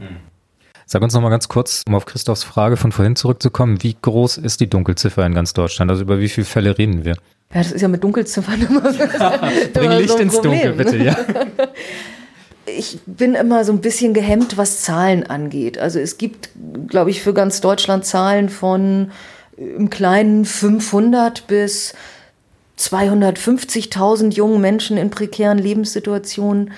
Sag 0.85 1.01
uns 1.01 1.13
noch 1.13 1.21
mal 1.21 1.29
ganz 1.29 1.47
kurz, 1.47 1.81
um 1.87 1.95
auf 1.95 2.05
Christophs 2.05 2.43
Frage 2.43 2.77
von 2.77 2.91
vorhin 2.91 3.15
zurückzukommen, 3.15 3.81
wie 3.81 3.95
groß 3.99 4.37
ist 4.37 4.59
die 4.59 4.69
Dunkelziffer 4.69 5.25
in 5.25 5.33
ganz 5.33 5.53
Deutschland? 5.53 5.89
Also 5.89 6.03
über 6.03 6.19
wie 6.19 6.29
viele 6.29 6.45
Fälle 6.45 6.77
reden 6.77 7.03
wir? 7.05 7.13
Ja, 7.53 7.61
das 7.61 7.71
ist 7.71 7.81
ja 7.81 7.87
mit 7.87 8.03
Dunkelziffern 8.03 8.61
immer 8.69 8.93
so. 8.93 8.99
Bring 9.73 9.91
Licht 9.91 10.09
so 10.09 10.17
ins 10.17 10.39
Dunkel, 10.41 10.73
bitte, 10.73 10.97
ja. 10.97 11.15
Ich 12.67 12.97
bin 13.05 13.35
immer 13.35 13.63
so 13.63 13.71
ein 13.71 13.79
bisschen 13.79 14.15
gehemmt, 14.15 14.57
was 14.57 14.81
Zahlen 14.81 15.23
angeht. 15.23 15.77
Also 15.77 15.99
es 15.99 16.17
gibt, 16.17 16.49
glaube 16.87 17.11
ich, 17.11 17.21
für 17.21 17.31
ganz 17.31 17.61
Deutschland 17.61 18.05
Zahlen 18.05 18.49
von 18.49 19.11
im 19.55 19.91
kleinen 19.91 20.45
500 20.45 21.45
bis 21.45 21.93
250.000 22.79 24.33
jungen 24.33 24.61
Menschen 24.61 24.97
in 24.97 25.11
prekären 25.11 25.59
Lebenssituationen. 25.59 26.71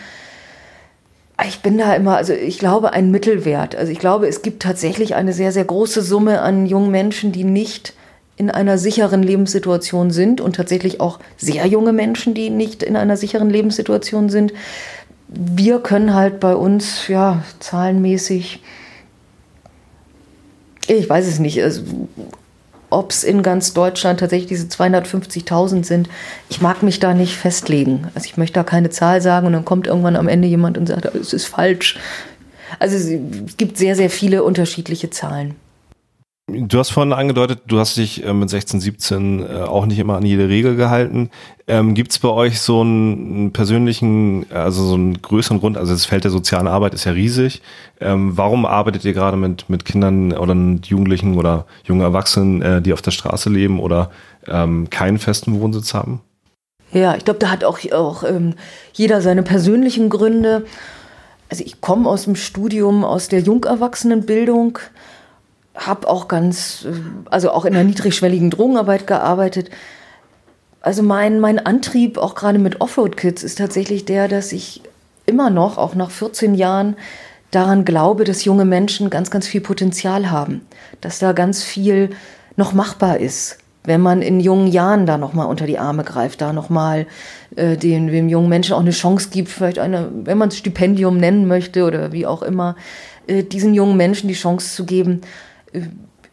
Ich 1.45 1.61
bin 1.61 1.77
da 1.77 1.93
immer, 1.93 2.17
also 2.17 2.33
ich 2.33 2.57
glaube, 2.57 2.93
ein 2.93 3.11
Mittelwert. 3.11 3.75
Also 3.75 3.91
ich 3.91 3.99
glaube, 3.99 4.27
es 4.27 4.41
gibt 4.41 4.63
tatsächlich 4.63 5.13
eine 5.13 5.33
sehr, 5.33 5.51
sehr 5.51 5.65
große 5.65 6.01
Summe 6.01 6.41
an 6.41 6.65
jungen 6.65 6.89
Menschen, 6.89 7.31
die 7.31 7.43
nicht 7.43 7.93
in 8.37 8.49
einer 8.49 8.77
sicheren 8.77 9.21
Lebenssituation 9.21 10.11
sind 10.11 10.41
und 10.41 10.55
tatsächlich 10.55 10.99
auch 10.99 11.19
sehr 11.37 11.65
junge 11.67 11.93
Menschen, 11.93 12.33
die 12.33 12.49
nicht 12.49 12.83
in 12.83 12.95
einer 12.95 13.17
sicheren 13.17 13.49
Lebenssituation 13.49 14.29
sind. 14.29 14.53
Wir 15.27 15.79
können 15.79 16.13
halt 16.13 16.39
bei 16.39 16.55
uns, 16.55 17.07
ja, 17.07 17.43
zahlenmäßig, 17.59 18.63
ich 20.87 21.09
weiß 21.09 21.27
es 21.27 21.39
nicht, 21.39 21.61
also 21.61 21.81
ob 22.97 23.11
es 23.11 23.23
in 23.23 23.43
ganz 23.43 23.73
Deutschland 23.73 24.19
tatsächlich 24.19 24.49
diese 24.49 24.67
250.000 24.67 25.85
sind, 25.85 26.09
ich 26.49 26.61
mag 26.61 26.81
mich 26.81 26.99
da 26.99 27.13
nicht 27.13 27.35
festlegen. 27.35 28.07
Also 28.15 28.25
ich 28.25 28.37
möchte 28.37 28.55
da 28.55 28.63
keine 28.63 28.89
Zahl 28.89 29.21
sagen 29.21 29.47
und 29.47 29.53
dann 29.53 29.65
kommt 29.65 29.87
irgendwann 29.87 30.15
am 30.15 30.27
Ende 30.27 30.47
jemand 30.47 30.77
und 30.77 30.87
sagt, 30.87 31.05
es 31.15 31.33
ist 31.33 31.45
falsch. 31.45 31.99
Also 32.79 32.97
es 32.97 33.57
gibt 33.57 33.77
sehr, 33.77 33.95
sehr 33.95 34.09
viele 34.09 34.43
unterschiedliche 34.43 35.09
Zahlen. 35.09 35.55
Du 36.49 36.79
hast 36.79 36.91
vorhin 36.91 37.11
angedeutet, 37.11 37.63
du 37.67 37.77
hast 37.77 37.97
dich 37.97 38.23
äh, 38.23 38.31
mit 38.31 38.49
16, 38.49 38.79
17 38.79 39.45
äh, 39.45 39.53
auch 39.63 39.85
nicht 39.85 39.99
immer 39.99 40.15
an 40.15 40.25
jede 40.25 40.47
Regel 40.47 40.77
gehalten. 40.77 41.29
Ähm, 41.67 41.93
Gibt 41.93 42.13
es 42.13 42.19
bei 42.19 42.29
euch 42.29 42.61
so 42.61 42.79
einen 42.79 43.51
persönlichen, 43.51 44.45
also 44.49 44.85
so 44.85 44.93
einen 44.93 45.21
größeren 45.21 45.59
Grund? 45.59 45.75
Also 45.75 45.91
das 45.91 46.05
Feld 46.05 46.23
der 46.23 46.31
sozialen 46.31 46.69
Arbeit 46.69 46.93
ist 46.93 47.03
ja 47.03 47.11
riesig. 47.11 47.61
Ähm, 47.99 48.37
warum 48.37 48.65
arbeitet 48.65 49.03
ihr 49.03 49.11
gerade 49.11 49.35
mit, 49.35 49.69
mit 49.69 49.83
Kindern 49.83 50.31
oder 50.31 50.55
Jugendlichen 50.85 51.35
oder 51.35 51.65
jungen 51.83 52.01
Erwachsenen, 52.01 52.61
äh, 52.61 52.81
die 52.81 52.93
auf 52.93 53.01
der 53.01 53.11
Straße 53.11 53.49
leben 53.49 53.81
oder 53.81 54.09
ähm, 54.47 54.89
keinen 54.89 55.17
festen 55.17 55.59
Wohnsitz 55.59 55.93
haben? 55.93 56.21
Ja, 56.93 57.17
ich 57.17 57.25
glaube, 57.25 57.41
da 57.41 57.51
hat 57.51 57.65
auch, 57.65 57.79
auch 57.91 58.23
ähm, 58.23 58.53
jeder 58.93 59.19
seine 59.21 59.43
persönlichen 59.43 60.09
Gründe. 60.09 60.65
Also 61.49 61.65
ich 61.65 61.81
komme 61.81 62.07
aus 62.07 62.23
dem 62.23 62.37
Studium, 62.37 63.03
aus 63.03 63.27
der 63.27 63.41
Jungerwachsenenbildung 63.41 64.79
habe 65.77 66.09
auch 66.09 66.27
ganz, 66.27 66.85
äh, 66.85 66.93
also 67.29 67.51
auch 67.51 67.65
in 67.65 67.73
der 67.73 67.83
niedrigschwelligen 67.83 68.49
Drogenarbeit 68.49 69.07
gearbeitet. 69.07 69.69
Also 70.81 71.03
mein, 71.03 71.39
mein 71.39 71.65
Antrieb, 71.65 72.17
auch 72.17 72.35
gerade 72.35 72.59
mit 72.59 72.81
Offroad-Kids, 72.81 73.43
ist 73.43 73.57
tatsächlich 73.57 74.05
der, 74.05 74.27
dass 74.27 74.51
ich 74.51 74.81
immer 75.25 75.49
noch, 75.49 75.77
auch 75.77 75.95
nach 75.95 76.11
14 76.11 76.55
Jahren, 76.55 76.95
daran 77.51 77.85
glaube, 77.85 78.23
dass 78.23 78.45
junge 78.45 78.65
Menschen 78.65 79.09
ganz, 79.09 79.31
ganz 79.31 79.47
viel 79.47 79.61
Potenzial 79.61 80.31
haben. 80.31 80.61
Dass 81.01 81.19
da 81.19 81.33
ganz 81.33 81.63
viel 81.63 82.09
noch 82.55 82.73
machbar 82.73 83.19
ist, 83.19 83.57
wenn 83.83 84.01
man 84.01 84.21
in 84.21 84.39
jungen 84.41 84.67
Jahren 84.67 85.05
da 85.05 85.17
nochmal 85.17 85.47
unter 85.47 85.65
die 85.65 85.79
Arme 85.79 86.03
greift, 86.03 86.41
da 86.41 86.51
nochmal 86.51 87.07
äh, 87.55 87.77
dem, 87.77 88.07
dem 88.07 88.27
jungen 88.27 88.49
Menschen 88.49 88.73
auch 88.73 88.81
eine 88.81 88.91
Chance 88.91 89.29
gibt, 89.31 89.47
vielleicht 89.49 89.79
eine, 89.79 90.09
wenn 90.23 90.37
man 90.37 90.49
es 90.49 90.57
Stipendium 90.57 91.17
nennen 91.17 91.47
möchte 91.47 91.85
oder 91.85 92.11
wie 92.11 92.25
auch 92.25 92.41
immer, 92.41 92.75
äh, 93.27 93.43
diesen 93.43 93.73
jungen 93.73 93.95
Menschen 93.95 94.27
die 94.27 94.33
Chance 94.33 94.75
zu 94.75 94.85
geben, 94.85 95.21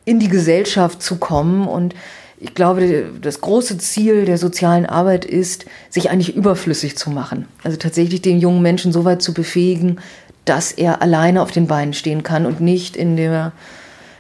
in 0.05 0.19
die 0.19 0.29
Gesellschaft 0.29 1.03
zu 1.03 1.17
kommen. 1.17 1.67
Und 1.67 1.95
ich 2.39 2.55
glaube, 2.55 3.07
das 3.21 3.41
große 3.41 3.79
Ziel 3.79 4.25
der 4.25 4.39
sozialen 4.39 4.87
Arbeit 4.87 5.25
ist, 5.25 5.67
sich 5.91 6.11
eigentlich 6.11 6.37
überflüssig 6.37 6.97
zu 6.97 7.11
machen. 7.11 7.47
Also 7.63 7.77
tatsächlich 7.77 8.23
den 8.23 8.39
jungen 8.39 8.63
Menschen 8.63 8.93
so 8.93 9.05
weit 9.05 9.23
zu 9.23 9.33
befähigen, 9.33 10.01
dass 10.45 10.73
er 10.73 11.01
alleine 11.01 11.41
auf 11.41 11.53
den 11.53 11.67
Beinen 11.67 11.95
stehen 11.95 12.23
kann 12.23 12.45
und 12.45 12.61
nicht 12.61 12.97
in, 12.97 13.17
der, 13.17 13.53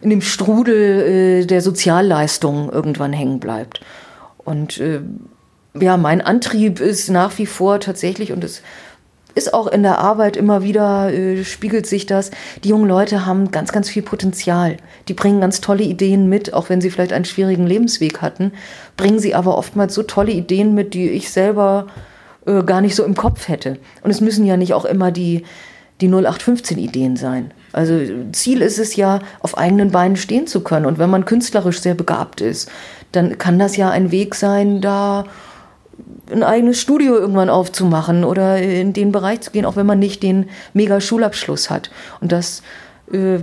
in 0.00 0.10
dem 0.10 0.22
Strudel 0.22 1.42
äh, 1.42 1.46
der 1.46 1.60
Sozialleistungen 1.60 2.70
irgendwann 2.70 3.12
hängen 3.12 3.40
bleibt. 3.40 3.80
Und 4.38 4.78
äh, 4.78 5.00
ja, 5.78 5.96
mein 5.96 6.20
Antrieb 6.20 6.80
ist 6.80 7.10
nach 7.10 7.36
wie 7.38 7.46
vor 7.46 7.80
tatsächlich, 7.80 8.32
und 8.32 8.44
es 8.44 8.62
ist 9.34 9.52
auch 9.52 9.66
in 9.66 9.82
der 9.82 9.98
Arbeit 9.98 10.36
immer 10.36 10.62
wieder, 10.62 11.12
äh, 11.12 11.44
spiegelt 11.44 11.86
sich 11.86 12.06
das. 12.06 12.30
Die 12.62 12.68
jungen 12.68 12.88
Leute 12.88 13.26
haben 13.26 13.50
ganz, 13.50 13.72
ganz 13.72 13.88
viel 13.88 14.02
Potenzial. 14.02 14.76
Die 15.08 15.14
bringen 15.14 15.40
ganz 15.40 15.60
tolle 15.60 15.84
Ideen 15.84 16.28
mit, 16.28 16.54
auch 16.54 16.68
wenn 16.68 16.80
sie 16.80 16.90
vielleicht 16.90 17.12
einen 17.12 17.24
schwierigen 17.24 17.66
Lebensweg 17.66 18.22
hatten, 18.22 18.52
bringen 18.96 19.18
sie 19.18 19.34
aber 19.34 19.58
oftmals 19.58 19.94
so 19.94 20.02
tolle 20.02 20.32
Ideen 20.32 20.74
mit, 20.74 20.94
die 20.94 21.10
ich 21.10 21.30
selber 21.30 21.86
äh, 22.46 22.62
gar 22.62 22.80
nicht 22.80 22.94
so 22.94 23.04
im 23.04 23.14
Kopf 23.14 23.48
hätte. 23.48 23.78
Und 24.02 24.10
es 24.10 24.20
müssen 24.20 24.44
ja 24.44 24.56
nicht 24.56 24.74
auch 24.74 24.84
immer 24.84 25.10
die, 25.10 25.44
die 26.00 26.08
0815-Ideen 26.08 27.16
sein. 27.16 27.52
Also 27.72 27.98
Ziel 28.32 28.62
ist 28.62 28.78
es 28.78 28.96
ja, 28.96 29.20
auf 29.40 29.58
eigenen 29.58 29.90
Beinen 29.90 30.16
stehen 30.16 30.46
zu 30.46 30.62
können. 30.62 30.86
Und 30.86 30.98
wenn 30.98 31.10
man 31.10 31.24
künstlerisch 31.24 31.80
sehr 31.80 31.94
begabt 31.94 32.40
ist, 32.40 32.70
dann 33.12 33.38
kann 33.38 33.58
das 33.58 33.76
ja 33.76 33.90
ein 33.90 34.10
Weg 34.10 34.34
sein, 34.34 34.80
da 34.80 35.24
ein 36.34 36.42
eigenes 36.42 36.80
Studio 36.80 37.14
irgendwann 37.14 37.50
aufzumachen 37.50 38.24
oder 38.24 38.60
in 38.60 38.92
den 38.92 39.12
Bereich 39.12 39.40
zu 39.40 39.50
gehen, 39.50 39.64
auch 39.64 39.76
wenn 39.76 39.86
man 39.86 39.98
nicht 39.98 40.22
den 40.22 40.46
mega 40.72 41.00
Schulabschluss 41.00 41.70
hat. 41.70 41.90
Und 42.20 42.32
das 42.32 42.62
äh, 43.12 43.38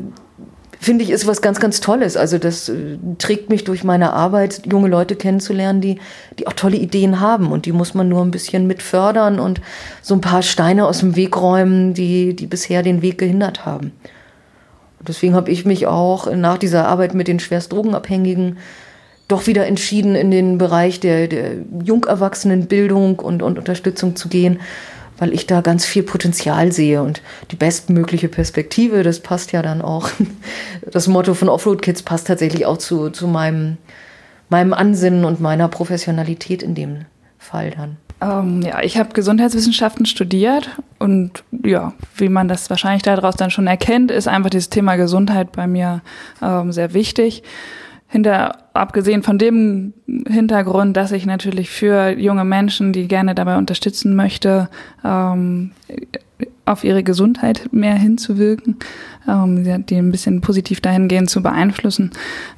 finde 0.79 1.03
ich, 1.03 1.11
ist 1.11 1.27
was 1.27 1.41
ganz, 1.41 1.59
ganz 1.59 1.79
Tolles. 1.79 2.17
Also 2.17 2.39
das 2.39 2.67
äh, 2.67 2.97
trägt 3.19 3.49
mich 3.49 3.63
durch 3.63 3.83
meine 3.83 4.13
Arbeit, 4.13 4.63
junge 4.65 4.87
Leute 4.87 5.15
kennenzulernen, 5.15 5.79
die, 5.79 5.99
die 6.39 6.47
auch 6.47 6.53
tolle 6.53 6.77
Ideen 6.77 7.19
haben. 7.19 7.51
Und 7.51 7.65
die 7.65 7.71
muss 7.71 7.93
man 7.93 8.09
nur 8.09 8.23
ein 8.23 8.31
bisschen 8.31 8.67
mit 8.67 8.81
fördern 8.81 9.39
und 9.39 9.61
so 10.01 10.15
ein 10.15 10.21
paar 10.21 10.41
Steine 10.41 10.85
aus 10.87 10.99
dem 10.99 11.15
Weg 11.15 11.39
räumen, 11.39 11.93
die, 11.93 12.35
die 12.35 12.47
bisher 12.47 12.81
den 12.81 13.01
Weg 13.01 13.19
gehindert 13.19 13.65
haben. 13.65 13.91
Deswegen 15.07 15.35
habe 15.35 15.51
ich 15.51 15.65
mich 15.65 15.87
auch 15.87 16.31
nach 16.33 16.57
dieser 16.57 16.87
Arbeit 16.87 17.13
mit 17.13 17.27
den 17.27 17.39
schwerst 17.39 17.71
Drogenabhängigen 17.71 18.57
doch 19.31 19.47
wieder 19.47 19.65
entschieden, 19.65 20.15
in 20.15 20.31
den 20.31 20.57
Bereich 20.57 20.99
der, 20.99 21.27
der 21.27 21.53
Jungerwachsenenbildung 21.83 23.19
und, 23.19 23.41
und 23.41 23.57
Unterstützung 23.57 24.15
zu 24.15 24.29
gehen 24.29 24.59
weil 25.21 25.33
ich 25.33 25.45
da 25.45 25.61
ganz 25.61 25.85
viel 25.85 26.01
Potenzial 26.01 26.71
sehe 26.71 27.03
und 27.03 27.21
die 27.51 27.55
bestmögliche 27.55 28.27
Perspektive, 28.27 29.03
das 29.03 29.19
passt 29.19 29.51
ja 29.51 29.61
dann 29.61 29.83
auch. 29.83 30.09
Das 30.91 31.07
Motto 31.07 31.35
von 31.35 31.47
Offroad 31.47 31.83
Kids 31.83 32.01
passt 32.01 32.25
tatsächlich 32.25 32.65
auch 32.65 32.77
zu, 32.77 33.11
zu 33.11 33.27
meinem, 33.27 33.77
meinem 34.49 34.73
Ansinnen 34.73 35.25
und 35.25 35.39
meiner 35.39 35.67
Professionalität 35.67 36.63
in 36.63 36.73
dem 36.73 37.05
Fall 37.37 37.69
dann. 37.69 37.97
Ähm, 38.19 38.63
ja, 38.63 38.81
ich 38.81 38.97
habe 38.97 39.13
Gesundheitswissenschaften 39.13 40.07
studiert 40.07 40.71
und 40.97 41.43
ja, 41.63 41.93
wie 42.15 42.29
man 42.29 42.47
das 42.47 42.71
wahrscheinlich 42.71 43.03
daraus 43.03 43.35
dann 43.35 43.51
schon 43.51 43.67
erkennt, 43.67 44.09
ist 44.09 44.27
einfach 44.27 44.49
dieses 44.49 44.69
Thema 44.69 44.95
Gesundheit 44.95 45.51
bei 45.51 45.67
mir 45.67 46.01
ähm, 46.41 46.71
sehr 46.71 46.95
wichtig 46.95 47.43
hinter, 48.11 48.57
abgesehen 48.73 49.23
von 49.23 49.37
dem 49.37 49.93
Hintergrund, 50.27 50.97
dass 50.97 51.13
ich 51.13 51.25
natürlich 51.25 51.69
für 51.69 52.09
junge 52.09 52.43
Menschen, 52.43 52.91
die 52.91 53.07
gerne 53.07 53.33
dabei 53.33 53.57
unterstützen 53.57 54.15
möchte, 54.15 54.69
ähm, 55.05 55.71
auf 56.65 56.83
ihre 56.83 57.03
Gesundheit 57.03 57.69
mehr 57.71 57.95
hinzuwirken, 57.95 58.75
ähm, 59.29 59.85
die 59.85 59.95
ein 59.95 60.11
bisschen 60.11 60.41
positiv 60.41 60.81
dahingehend 60.81 61.29
zu 61.29 61.41
beeinflussen, 61.41 62.11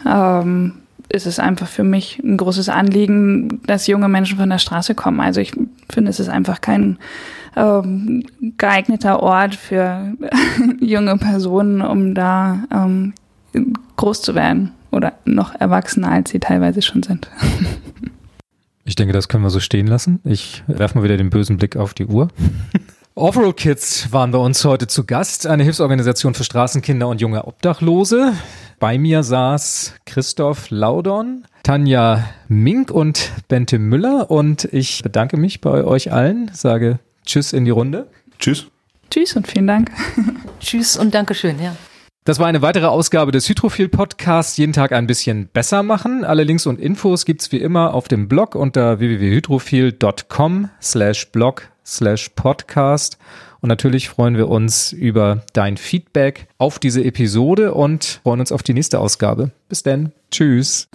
ähm, 0.07 0.73
ist 1.09 1.27
es 1.27 1.37
einfach 1.37 1.67
für 1.67 1.83
mich 1.83 2.19
ein 2.23 2.37
großes 2.37 2.69
Anliegen, 2.69 3.61
dass 3.67 3.85
junge 3.85 4.09
Menschen 4.09 4.39
von 4.39 4.49
der 4.49 4.57
Straße 4.57 4.95
kommen. 4.95 5.19
Also 5.19 5.39
ich 5.39 5.53
finde, 5.87 6.09
es 6.09 6.19
ist 6.19 6.29
einfach 6.29 6.61
kein 6.61 6.97
ähm, 7.55 8.23
geeigneter 8.57 9.21
Ort 9.21 9.53
für 9.53 10.13
junge 10.79 11.15
Personen, 11.17 11.83
um 11.83 12.15
da 12.15 12.63
ähm, 12.71 13.13
groß 13.97 14.23
zu 14.23 14.33
werden 14.33 14.71
oder 14.93 15.13
noch 15.25 15.59
erwachsener, 15.59 16.11
als 16.11 16.29
sie 16.29 16.39
teilweise 16.39 16.81
schon 16.81 17.03
sind. 17.03 17.29
Ich 18.85 18.95
denke, 18.95 19.13
das 19.13 19.29
können 19.29 19.43
wir 19.43 19.49
so 19.49 19.61
stehen 19.61 19.87
lassen. 19.87 20.19
Ich 20.25 20.61
werfe 20.67 20.97
mal 20.97 21.05
wieder 21.05 21.15
den 21.15 21.29
bösen 21.29 21.55
Blick 21.55 21.77
auf 21.77 21.93
die 21.93 22.05
Uhr. 22.05 22.27
Offroad 23.15 23.55
Kids 23.55 24.11
waren 24.11 24.31
bei 24.31 24.39
uns 24.39 24.65
heute 24.65 24.87
zu 24.87 25.05
Gast, 25.05 25.47
eine 25.47 25.63
Hilfsorganisation 25.63 26.33
für 26.33 26.43
Straßenkinder 26.43 27.07
und 27.07 27.21
junge 27.21 27.45
Obdachlose. 27.45 28.33
Bei 28.79 28.97
mir 28.97 29.23
saß 29.23 29.93
Christoph 30.05 30.69
Laudon, 30.71 31.45
Tanja 31.61 32.25
Mink 32.47 32.91
und 32.91 33.31
Bente 33.47 33.79
Müller 33.79 34.29
und 34.31 34.65
ich 34.65 35.03
bedanke 35.03 35.37
mich 35.37 35.61
bei 35.61 35.83
euch 35.85 36.11
allen, 36.11 36.51
sage 36.53 36.99
Tschüss 37.25 37.53
in 37.53 37.65
die 37.65 37.71
Runde. 37.71 38.07
Tschüss. 38.39 38.65
Tschüss 39.09 39.35
und 39.35 39.47
vielen 39.47 39.67
Dank. 39.67 39.91
Tschüss 40.59 40.97
und 40.97 41.13
Dankeschön, 41.13 41.61
ja. 41.61 41.75
Das 42.25 42.39
war 42.39 42.47
eine 42.47 42.61
weitere 42.61 42.85
Ausgabe 42.85 43.33
des 43.33 43.49
Hydrophil 43.49 43.89
Podcasts. 43.89 44.55
Jeden 44.55 44.71
Tag 44.71 44.93
ein 44.93 45.07
bisschen 45.07 45.47
besser 45.47 45.83
machen. 45.83 46.23
Alle 46.23 46.43
Links 46.43 46.65
und 46.65 46.79
Infos 46.79 47.25
gibt's 47.25 47.51
wie 47.51 47.57
immer 47.57 47.93
auf 47.93 48.07
dem 48.07 48.29
Blog 48.29 48.55
unter 48.55 48.99
www.hydrophil.com 48.99 50.69
slash 50.81 51.31
blog 51.33 51.69
slash 51.85 52.29
podcast. 52.29 53.17
Und 53.59 53.67
natürlich 53.67 54.07
freuen 54.07 54.37
wir 54.37 54.47
uns 54.47 54.93
über 54.93 55.43
dein 55.51 55.75
Feedback 55.75 56.47
auf 56.57 56.79
diese 56.79 57.03
Episode 57.03 57.73
und 57.73 58.21
freuen 58.23 58.39
uns 58.39 58.53
auf 58.53 58.63
die 58.63 58.73
nächste 58.73 58.99
Ausgabe. 58.99 59.51
Bis 59.67 59.83
denn. 59.83 60.13
Tschüss. 60.31 60.87